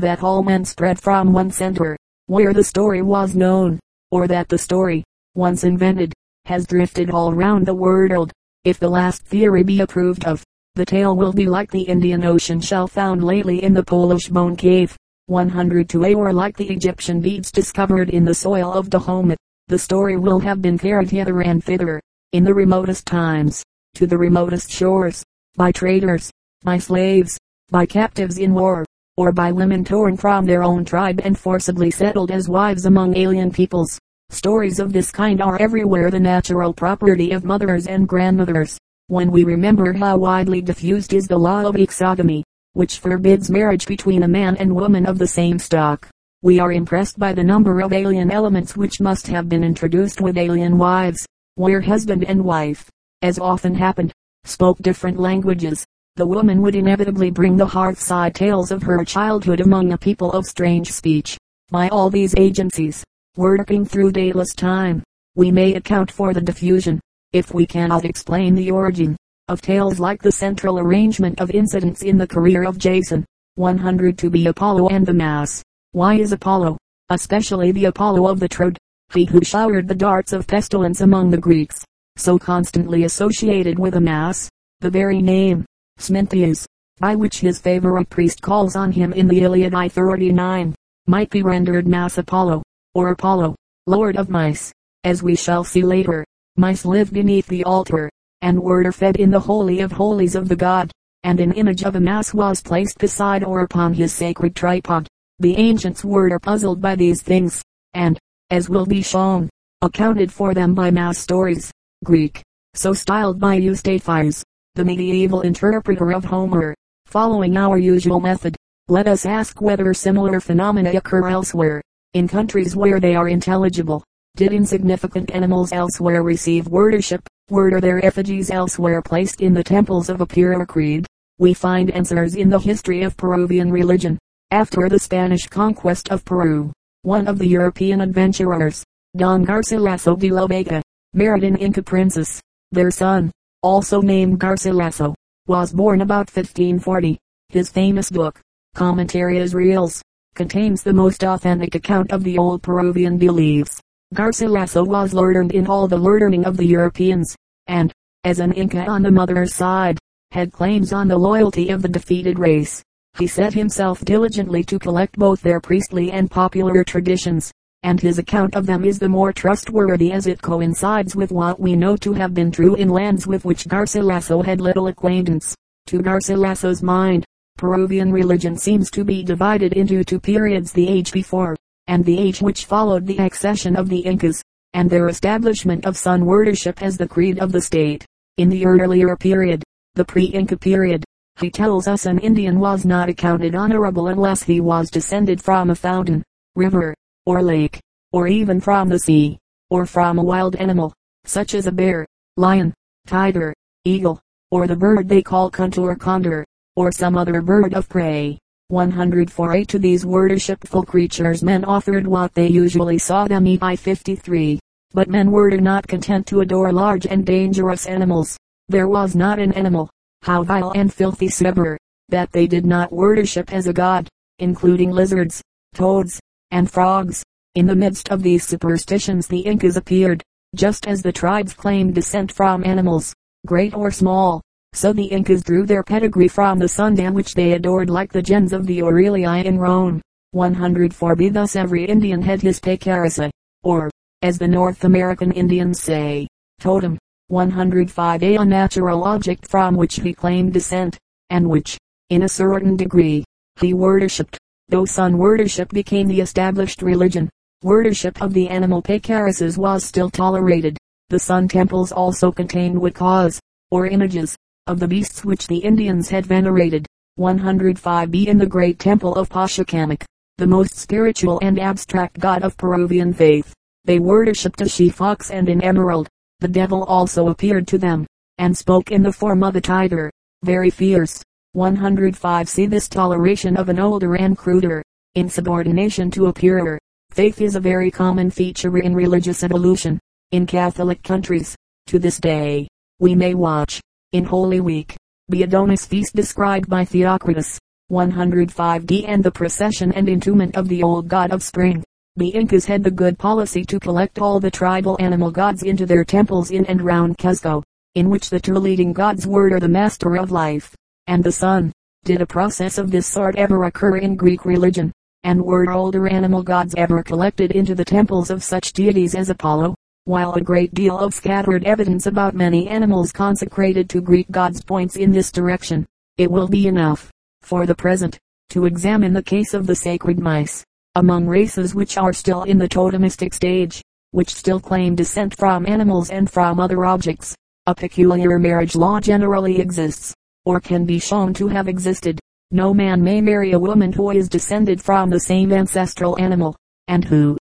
that 0.00 0.24
all 0.24 0.42
men 0.42 0.64
spread 0.64 0.98
from 0.98 1.32
one 1.32 1.52
center, 1.52 1.96
where 2.26 2.52
the 2.52 2.64
story 2.64 3.02
was 3.02 3.36
known, 3.36 3.78
or 4.10 4.26
that 4.26 4.48
the 4.48 4.58
story, 4.58 5.04
once 5.34 5.62
invented, 5.62 6.12
has 6.46 6.66
drifted 6.66 7.10
all 7.10 7.32
round 7.32 7.64
the 7.64 7.74
world. 7.74 8.32
If 8.64 8.80
the 8.80 8.88
last 8.88 9.22
theory 9.22 9.62
be 9.62 9.80
approved 9.82 10.24
of, 10.24 10.42
the 10.74 10.84
tale 10.84 11.16
will 11.16 11.32
be 11.32 11.46
like 11.46 11.70
the 11.70 11.82
Indian 11.82 12.24
Ocean 12.24 12.60
shell 12.60 12.88
found 12.88 13.22
lately 13.22 13.62
in 13.62 13.72
the 13.72 13.84
Polish 13.84 14.28
bone 14.28 14.56
cave, 14.56 14.96
100 15.28 15.90
to 15.90 16.04
A 16.06 16.14
or 16.14 16.32
like 16.32 16.56
the 16.56 16.70
Egyptian 16.70 17.20
beads 17.20 17.52
discovered 17.52 18.08
in 18.08 18.24
the 18.24 18.34
soil 18.34 18.72
of 18.72 18.88
Dahomey. 18.88 19.36
The 19.66 19.78
story 19.78 20.16
will 20.16 20.38
have 20.40 20.62
been 20.62 20.78
carried 20.78 21.10
hither 21.10 21.42
and 21.42 21.62
thither, 21.62 22.00
in 22.32 22.44
the 22.44 22.54
remotest 22.54 23.06
times, 23.06 23.62
to 23.94 24.06
the 24.06 24.16
remotest 24.16 24.70
shores, 24.70 25.22
by 25.56 25.70
traders, 25.70 26.30
by 26.62 26.78
slaves, 26.78 27.38
by 27.70 27.84
captives 27.84 28.38
in 28.38 28.54
war, 28.54 28.86
or 29.18 29.30
by 29.30 29.52
women 29.52 29.84
torn 29.84 30.16
from 30.16 30.46
their 30.46 30.62
own 30.62 30.84
tribe 30.84 31.20
and 31.22 31.38
forcibly 31.38 31.90
settled 31.90 32.30
as 32.30 32.48
wives 32.48 32.86
among 32.86 33.14
alien 33.14 33.50
peoples. 33.50 33.98
Stories 34.30 34.78
of 34.80 34.94
this 34.94 35.10
kind 35.10 35.42
are 35.42 35.60
everywhere 35.60 36.10
the 36.10 36.18
natural 36.18 36.72
property 36.72 37.32
of 37.32 37.44
mothers 37.44 37.86
and 37.86 38.08
grandmothers. 38.08 38.78
When 39.08 39.30
we 39.30 39.44
remember 39.44 39.92
how 39.92 40.16
widely 40.16 40.62
diffused 40.62 41.12
is 41.12 41.26
the 41.26 41.38
law 41.38 41.66
of 41.66 41.74
exogamy, 41.74 42.44
which 42.78 43.00
forbids 43.00 43.50
marriage 43.50 43.88
between 43.88 44.22
a 44.22 44.28
man 44.28 44.56
and 44.58 44.72
woman 44.72 45.04
of 45.04 45.18
the 45.18 45.26
same 45.26 45.58
stock, 45.58 46.08
we 46.42 46.60
are 46.60 46.70
impressed 46.70 47.18
by 47.18 47.32
the 47.32 47.42
number 47.42 47.80
of 47.80 47.92
alien 47.92 48.30
elements 48.30 48.76
which 48.76 49.00
must 49.00 49.26
have 49.26 49.48
been 49.48 49.64
introduced 49.64 50.20
with 50.20 50.38
alien 50.38 50.78
wives, 50.78 51.26
where 51.56 51.80
husband 51.80 52.22
and 52.22 52.44
wife, 52.44 52.88
as 53.20 53.36
often 53.36 53.74
happened, 53.74 54.12
spoke 54.44 54.78
different 54.78 55.18
languages. 55.18 55.84
The 56.14 56.26
woman 56.28 56.62
would 56.62 56.76
inevitably 56.76 57.32
bring 57.32 57.56
the 57.56 57.66
hearthside 57.66 58.36
tales 58.36 58.70
of 58.70 58.84
her 58.84 59.04
childhood 59.04 59.58
among 59.58 59.90
a 59.90 59.98
people 59.98 60.30
of 60.30 60.46
strange 60.46 60.92
speech. 60.92 61.36
By 61.72 61.88
all 61.88 62.10
these 62.10 62.36
agencies, 62.36 63.02
working 63.36 63.84
through 63.86 64.12
dayless 64.12 64.54
time, 64.54 65.02
we 65.34 65.50
may 65.50 65.74
account 65.74 66.12
for 66.12 66.32
the 66.32 66.40
diffusion, 66.40 67.00
if 67.32 67.52
we 67.52 67.66
cannot 67.66 68.04
explain 68.04 68.54
the 68.54 68.70
origin, 68.70 69.16
of 69.48 69.60
tales 69.60 69.98
like 69.98 70.22
the 70.22 70.32
central 70.32 70.78
arrangement 70.78 71.40
of 71.40 71.50
incidents 71.50 72.02
in 72.02 72.18
the 72.18 72.26
career 72.26 72.64
of 72.64 72.78
Jason. 72.78 73.24
100 73.56 74.16
to 74.18 74.30
be 74.30 74.46
Apollo 74.46 74.88
and 74.88 75.04
the 75.04 75.12
Mass. 75.12 75.62
Why 75.92 76.14
is 76.14 76.32
Apollo, 76.32 76.78
especially 77.08 77.72
the 77.72 77.86
Apollo 77.86 78.28
of 78.28 78.38
the 78.38 78.48
Troad, 78.48 78.78
he 79.12 79.24
who 79.24 79.42
showered 79.42 79.88
the 79.88 79.94
darts 79.94 80.32
of 80.32 80.46
pestilence 80.46 81.00
among 81.00 81.30
the 81.30 81.38
Greeks, 81.38 81.84
so 82.16 82.38
constantly 82.38 83.04
associated 83.04 83.78
with 83.78 83.94
a 83.94 84.00
mass, 84.00 84.48
the 84.80 84.90
very 84.90 85.20
name, 85.22 85.64
Smintheus, 85.98 86.66
by 87.00 87.14
which 87.14 87.40
his 87.40 87.58
favorite 87.58 88.10
priest 88.10 88.42
calls 88.42 88.76
on 88.76 88.92
him 88.92 89.12
in 89.12 89.26
the 89.26 89.40
Iliad 89.40 89.74
I 89.74 89.88
39, 89.88 90.74
might 91.06 91.30
be 91.30 91.42
rendered 91.42 91.88
Mass 91.88 92.18
Apollo, 92.18 92.62
or 92.94 93.10
Apollo, 93.10 93.56
Lord 93.86 94.16
of 94.16 94.28
Mice. 94.28 94.72
As 95.04 95.22
we 95.22 95.34
shall 95.34 95.64
see 95.64 95.82
later, 95.82 96.24
mice 96.56 96.84
live 96.84 97.12
beneath 97.12 97.46
the 97.46 97.64
altar, 97.64 98.10
and 98.42 98.62
were 98.62 98.90
fed 98.92 99.16
in 99.16 99.30
the 99.30 99.40
Holy 99.40 99.80
of 99.80 99.92
Holies 99.92 100.34
of 100.34 100.48
the 100.48 100.56
God, 100.56 100.90
and 101.22 101.40
an 101.40 101.52
image 101.52 101.82
of 101.82 101.96
a 101.96 102.00
mass 102.00 102.32
was 102.32 102.62
placed 102.62 102.98
beside 102.98 103.44
or 103.44 103.60
upon 103.60 103.94
his 103.94 104.12
sacred 104.12 104.54
tripod. 104.54 105.06
The 105.40 105.56
ancients 105.56 106.04
were 106.04 106.38
puzzled 106.38 106.80
by 106.80 106.96
these 106.96 107.22
things, 107.22 107.62
and, 107.94 108.18
as 108.50 108.68
will 108.68 108.86
be 108.86 109.02
shown, 109.02 109.48
accounted 109.82 110.32
for 110.32 110.54
them 110.54 110.74
by 110.74 110.90
mass 110.90 111.18
stories. 111.18 111.70
Greek, 112.04 112.42
so 112.74 112.92
styled 112.92 113.38
by 113.38 113.58
Eustathius, 113.58 114.42
the 114.74 114.84
medieval 114.84 115.42
interpreter 115.42 116.12
of 116.12 116.24
Homer. 116.24 116.74
Following 117.06 117.56
our 117.56 117.78
usual 117.78 118.20
method, 118.20 118.56
let 118.88 119.06
us 119.06 119.26
ask 119.26 119.60
whether 119.60 119.92
similar 119.92 120.40
phenomena 120.40 120.92
occur 120.96 121.28
elsewhere, 121.28 121.82
in 122.14 122.26
countries 122.26 122.74
where 122.74 123.00
they 123.00 123.14
are 123.14 123.28
intelligible. 123.28 124.02
Did 124.36 124.52
insignificant 124.52 125.30
animals 125.32 125.72
elsewhere 125.72 126.22
receive 126.22 126.68
worship? 126.68 127.27
Were 127.50 127.80
their 127.80 128.04
effigies 128.04 128.50
elsewhere 128.50 129.00
placed 129.00 129.40
in 129.40 129.54
the 129.54 129.64
temples 129.64 130.10
of 130.10 130.20
a 130.20 130.26
purer 130.26 130.66
creed? 130.66 131.06
We 131.38 131.54
find 131.54 131.90
answers 131.90 132.34
in 132.34 132.50
the 132.50 132.58
history 132.58 133.02
of 133.04 133.16
Peruvian 133.16 133.72
religion. 133.72 134.18
After 134.50 134.86
the 134.90 134.98
Spanish 134.98 135.46
conquest 135.46 136.10
of 136.10 136.26
Peru, 136.26 136.70
one 137.02 137.26
of 137.26 137.38
the 137.38 137.46
European 137.46 138.02
adventurers, 138.02 138.84
Don 139.16 139.46
Garcilaso 139.46 140.18
de 140.18 140.30
la 140.30 140.46
Vega, 140.46 140.82
married 141.14 141.44
an 141.44 141.56
Inca 141.56 141.82
princess. 141.82 142.38
Their 142.70 142.90
son, 142.90 143.32
also 143.62 144.02
named 144.02 144.38
Garcilaso, 144.38 145.14
was 145.46 145.72
born 145.72 146.02
about 146.02 146.30
1540. 146.30 147.18
His 147.48 147.70
famous 147.70 148.10
book, 148.10 148.38
Commentarios 148.76 149.54
Reales, 149.54 150.02
contains 150.34 150.82
the 150.82 150.92
most 150.92 151.24
authentic 151.24 151.74
account 151.74 152.12
of 152.12 152.24
the 152.24 152.36
old 152.36 152.62
Peruvian 152.62 153.16
beliefs. 153.16 153.80
Garcilaso 154.14 154.86
was 154.86 155.12
learned 155.12 155.52
in 155.52 155.66
all 155.66 155.86
the 155.86 155.96
learning 155.96 156.46
of 156.46 156.56
the 156.56 156.64
Europeans, 156.64 157.36
and, 157.66 157.92
as 158.24 158.40
an 158.40 158.52
Inca 158.52 158.86
on 158.86 159.02
the 159.02 159.10
mother's 159.10 159.54
side, 159.54 159.98
had 160.30 160.50
claims 160.50 160.94
on 160.94 161.08
the 161.08 161.18
loyalty 161.18 161.68
of 161.68 161.82
the 161.82 161.88
defeated 161.88 162.38
race. 162.38 162.82
He 163.18 163.26
set 163.26 163.52
himself 163.52 164.02
diligently 164.04 164.64
to 164.64 164.78
collect 164.78 165.18
both 165.18 165.42
their 165.42 165.60
priestly 165.60 166.10
and 166.10 166.30
popular 166.30 166.84
traditions, 166.84 167.52
and 167.82 168.00
his 168.00 168.18
account 168.18 168.56
of 168.56 168.64
them 168.64 168.82
is 168.82 168.98
the 168.98 169.10
more 169.10 169.32
trustworthy 169.32 170.10
as 170.10 170.26
it 170.26 170.40
coincides 170.40 171.14
with 171.14 171.30
what 171.30 171.60
we 171.60 171.76
know 171.76 171.96
to 171.98 172.14
have 172.14 172.32
been 172.32 172.50
true 172.50 172.76
in 172.76 172.88
lands 172.88 173.26
with 173.26 173.44
which 173.44 173.68
Garcilaso 173.68 174.42
had 174.42 174.60
little 174.60 174.86
acquaintance. 174.86 175.54
To 175.88 176.00
Garcilaso's 176.00 176.82
mind, 176.82 177.26
Peruvian 177.58 178.10
religion 178.10 178.56
seems 178.56 178.90
to 178.90 179.04
be 179.04 179.22
divided 179.22 179.74
into 179.74 180.02
two 180.02 180.18
periods 180.18 180.72
the 180.72 180.88
age 180.88 181.12
before, 181.12 181.56
and 181.88 182.04
the 182.04 182.18
age 182.18 182.40
which 182.40 182.66
followed 182.66 183.06
the 183.06 183.18
accession 183.18 183.74
of 183.74 183.88
the 183.88 183.98
Incas, 183.98 184.42
and 184.74 184.88
their 184.88 185.08
establishment 185.08 185.84
of 185.84 185.96
sun 185.96 186.24
worship 186.24 186.80
as 186.82 186.96
the 186.96 187.08
creed 187.08 187.38
of 187.40 187.50
the 187.50 187.60
state. 187.60 188.06
In 188.36 188.48
the 188.48 188.64
earlier 188.64 189.16
period, 189.16 189.64
the 189.94 190.04
pre-Inca 190.04 190.58
period, 190.58 191.04
he 191.40 191.50
tells 191.50 191.88
us 191.88 192.06
an 192.06 192.18
Indian 192.18 192.60
was 192.60 192.84
not 192.84 193.08
accounted 193.08 193.54
honorable 193.54 194.08
unless 194.08 194.42
he 194.42 194.60
was 194.60 194.90
descended 194.90 195.42
from 195.42 195.70
a 195.70 195.74
fountain, 195.74 196.22
river, 196.54 196.94
or 197.26 197.42
lake, 197.42 197.80
or 198.12 198.28
even 198.28 198.60
from 198.60 198.88
the 198.88 198.98
sea, 198.98 199.38
or 199.70 199.86
from 199.86 200.18
a 200.18 200.22
wild 200.22 200.56
animal, 200.56 200.92
such 201.24 201.54
as 201.54 201.66
a 201.66 201.72
bear, 201.72 202.06
lion, 202.36 202.72
tiger, 203.06 203.54
eagle, 203.84 204.20
or 204.50 204.66
the 204.66 204.76
bird 204.76 205.08
they 205.08 205.22
call 205.22 205.50
cunt 205.50 205.78
or 205.78 205.96
condor, 205.96 206.44
or 206.76 206.92
some 206.92 207.16
other 207.16 207.40
bird 207.40 207.74
of 207.74 207.88
prey. 207.88 208.38
148 208.70 209.66
to 209.66 209.78
these 209.78 210.04
worshipful 210.04 210.82
creatures 210.82 211.42
men 211.42 211.64
offered 211.64 212.06
what 212.06 212.34
they 212.34 212.46
usually 212.46 212.98
saw 212.98 213.26
them 213.26 213.46
eat 213.46 213.60
by 213.60 213.74
53. 213.74 214.60
But 214.92 215.08
men 215.08 215.30
were 215.30 215.50
not 215.52 215.88
content 215.88 216.26
to 216.26 216.42
adore 216.42 216.70
large 216.70 217.06
and 217.06 217.24
dangerous 217.24 217.86
animals. 217.86 218.36
There 218.68 218.86
was 218.86 219.14
not 219.14 219.38
an 219.38 219.54
animal, 219.54 219.88
how 220.20 220.42
vile 220.42 220.72
and 220.72 220.92
filthy 220.92 221.28
soever, 221.28 221.78
that 222.10 222.30
they 222.32 222.46
did 222.46 222.66
not 222.66 222.92
worship 222.92 223.50
as 223.54 223.66
a 223.66 223.72
god, 223.72 224.06
including 224.38 224.90
lizards, 224.90 225.40
toads, 225.72 226.20
and 226.50 226.70
frogs. 226.70 227.22
In 227.54 227.64
the 227.64 227.74
midst 227.74 228.10
of 228.10 228.22
these 228.22 228.46
superstitions 228.46 229.28
the 229.28 229.40
Incas 229.40 229.78
appeared, 229.78 230.22
just 230.54 230.86
as 230.86 231.00
the 231.00 231.12
tribes 231.12 231.54
claimed 231.54 231.94
descent 231.94 232.30
from 232.30 232.66
animals, 232.66 233.14
great 233.46 233.72
or 233.72 233.90
small. 233.90 234.42
So 234.72 234.92
the 234.92 235.06
Incas 235.06 235.42
drew 235.42 235.66
their 235.66 235.82
pedigree 235.82 236.28
from 236.28 236.58
the 236.58 236.68
sun, 236.68 236.96
sundan 236.96 237.14
which 237.14 237.34
they 237.34 237.52
adored 237.52 237.90
like 237.90 238.12
the 238.12 238.22
gens 238.22 238.52
of 238.52 238.66
the 238.66 238.80
Aurelii 238.80 239.44
in 239.44 239.58
Rome. 239.58 240.00
104 240.32 241.16
B 241.16 241.28
thus 241.28 241.56
every 241.56 241.84
Indian 241.84 242.22
had 242.22 242.42
his 242.42 242.60
pacarissa, 242.60 243.30
or, 243.62 243.90
as 244.22 244.38
the 244.38 244.46
North 244.46 244.84
American 244.84 245.32
Indians 245.32 245.80
say, 245.80 246.26
totem. 246.60 246.98
105 247.28 248.22
A 248.22 248.36
a 248.36 248.44
natural 248.44 249.04
object 249.04 249.46
from 249.46 249.74
which 249.74 249.96
he 249.96 250.14
claimed 250.14 250.52
descent, 250.52 250.98
and 251.30 251.48
which, 251.48 251.76
in 252.10 252.22
a 252.22 252.28
certain 252.28 252.76
degree, 252.76 253.24
he 253.60 253.74
worshipped 253.74 254.38
though 254.68 254.84
sun 254.84 255.16
worship 255.16 255.70
became 255.70 256.06
the 256.08 256.20
established 256.20 256.82
religion, 256.82 257.28
Worship 257.64 258.22
of 258.22 258.34
the 258.34 258.48
animal 258.48 258.80
Pacaruses 258.80 259.58
was 259.58 259.82
still 259.82 260.08
tolerated. 260.08 260.78
The 261.08 261.18
sun 261.18 261.48
temples 261.48 261.90
also 261.90 262.30
contained 262.30 262.76
Wakas, 262.76 263.40
or 263.72 263.88
images, 263.88 264.36
of 264.68 264.78
the 264.78 264.86
beasts 264.86 265.24
which 265.24 265.46
the 265.46 265.58
Indians 265.58 266.08
had 266.08 266.26
venerated. 266.26 266.86
105b 267.18 268.26
In 268.26 268.38
the 268.38 268.46
great 268.46 268.78
temple 268.78 269.14
of 269.16 269.28
Pachacamac, 269.28 270.04
the 270.36 270.46
most 270.46 270.76
spiritual 270.76 271.40
and 271.42 271.58
abstract 271.58 272.20
god 272.20 272.42
of 272.42 272.56
Peruvian 272.56 273.12
faith, 273.12 273.52
they 273.84 273.98
worshipped 273.98 274.60
a 274.60 274.68
she 274.68 274.88
fox 274.88 275.30
and 275.30 275.48
an 275.48 275.62
emerald. 275.62 276.06
The 276.40 276.48
devil 276.48 276.84
also 276.84 277.28
appeared 277.28 277.66
to 277.68 277.78
them, 277.78 278.06
and 278.36 278.56
spoke 278.56 278.92
in 278.92 279.02
the 279.02 279.12
form 279.12 279.42
of 279.42 279.56
a 279.56 279.60
tiger, 279.60 280.12
very 280.44 280.70
fierce. 280.70 281.22
105 281.54 282.48
See 282.48 282.66
this 282.66 282.88
toleration 282.88 283.56
of 283.56 283.68
an 283.68 283.80
older 283.80 284.14
and 284.14 284.36
cruder, 284.36 284.82
insubordination 285.14 286.10
to 286.12 286.26
a 286.26 286.32
purer, 286.32 286.78
faith 287.10 287.40
is 287.40 287.56
a 287.56 287.60
very 287.60 287.90
common 287.90 288.30
feature 288.30 288.78
in 288.78 288.94
religious 288.94 289.42
evolution, 289.42 289.98
in 290.30 290.46
Catholic 290.46 291.02
countries. 291.02 291.56
To 291.88 291.98
this 291.98 292.18
day, 292.18 292.68
we 293.00 293.14
may 293.14 293.34
watch, 293.34 293.80
in 294.12 294.24
Holy 294.24 294.60
Week, 294.60 294.96
the 295.28 295.42
Adonis 295.42 295.84
feast 295.84 296.16
described 296.16 296.66
by 296.66 296.82
Theocritus, 296.82 297.58
105d 297.92 299.04
and 299.06 299.22
the 299.22 299.30
procession 299.30 299.92
and 299.92 300.08
entombment 300.08 300.56
of 300.56 300.66
the 300.66 300.82
old 300.82 301.08
god 301.08 301.30
of 301.30 301.42
spring. 301.42 301.84
The 302.16 302.28
Incas 302.28 302.64
had 302.64 302.82
the 302.82 302.90
good 302.90 303.18
policy 303.18 303.66
to 303.66 303.78
collect 303.78 304.18
all 304.18 304.40
the 304.40 304.50
tribal 304.50 304.96
animal 304.98 305.30
gods 305.30 305.62
into 305.62 305.84
their 305.84 306.06
temples 306.06 306.50
in 306.50 306.64
and 306.66 306.80
round 306.80 307.18
Cuzco, 307.18 307.62
in 307.96 308.08
which 308.08 308.30
the 308.30 308.40
two 308.40 308.54
leading 308.54 308.94
gods 308.94 309.26
were 309.26 309.60
the 309.60 309.68
master 309.68 310.16
of 310.16 310.30
life, 310.30 310.74
and 311.06 311.22
the 311.22 311.32
sun. 311.32 311.70
Did 312.04 312.22
a 312.22 312.26
process 312.26 312.78
of 312.78 312.90
this 312.90 313.06
sort 313.06 313.36
ever 313.36 313.64
occur 313.64 313.98
in 313.98 314.16
Greek 314.16 314.46
religion? 314.46 314.90
And 315.24 315.44
were 315.44 315.70
older 315.70 316.08
animal 316.08 316.42
gods 316.42 316.74
ever 316.78 317.02
collected 317.02 317.52
into 317.52 317.74
the 317.74 317.84
temples 317.84 318.30
of 318.30 318.42
such 318.42 318.72
deities 318.72 319.14
as 319.14 319.28
Apollo? 319.28 319.74
While 320.08 320.32
a 320.32 320.40
great 320.40 320.72
deal 320.72 320.98
of 320.98 321.12
scattered 321.12 321.64
evidence 321.64 322.06
about 322.06 322.34
many 322.34 322.66
animals 322.66 323.12
consecrated 323.12 323.90
to 323.90 324.00
Greek 324.00 324.30
gods 324.30 324.62
points 324.62 324.96
in 324.96 325.12
this 325.12 325.30
direction, 325.30 325.84
it 326.16 326.30
will 326.30 326.48
be 326.48 326.66
enough, 326.66 327.10
for 327.42 327.66
the 327.66 327.74
present, 327.74 328.18
to 328.48 328.64
examine 328.64 329.12
the 329.12 329.22
case 329.22 329.52
of 329.52 329.66
the 329.66 329.74
sacred 329.74 330.18
mice 330.18 330.64
among 330.94 331.26
races 331.26 331.74
which 331.74 331.98
are 331.98 332.14
still 332.14 332.44
in 332.44 332.56
the 332.56 332.66
totemistic 332.66 333.34
stage, 333.34 333.82
which 334.12 334.34
still 334.34 334.58
claim 334.58 334.94
descent 334.94 335.36
from 335.36 335.66
animals 335.66 336.08
and 336.08 336.30
from 336.30 336.58
other 336.58 336.86
objects, 336.86 337.36
a 337.66 337.74
peculiar 337.74 338.38
marriage 338.38 338.74
law 338.74 339.00
generally 339.00 339.60
exists, 339.60 340.14
or 340.46 340.58
can 340.58 340.86
be 340.86 340.98
shown 340.98 341.34
to 341.34 341.48
have 341.48 341.68
existed. 341.68 342.18
No 342.50 342.72
man 342.72 343.04
may 343.04 343.20
marry 343.20 343.52
a 343.52 343.58
woman 343.58 343.92
who 343.92 344.10
is 344.12 344.30
descended 344.30 344.80
from 344.80 345.10
the 345.10 345.20
same 345.20 345.52
ancestral 345.52 346.18
animal, 346.18 346.56
and 346.86 347.04
who, 347.04 347.36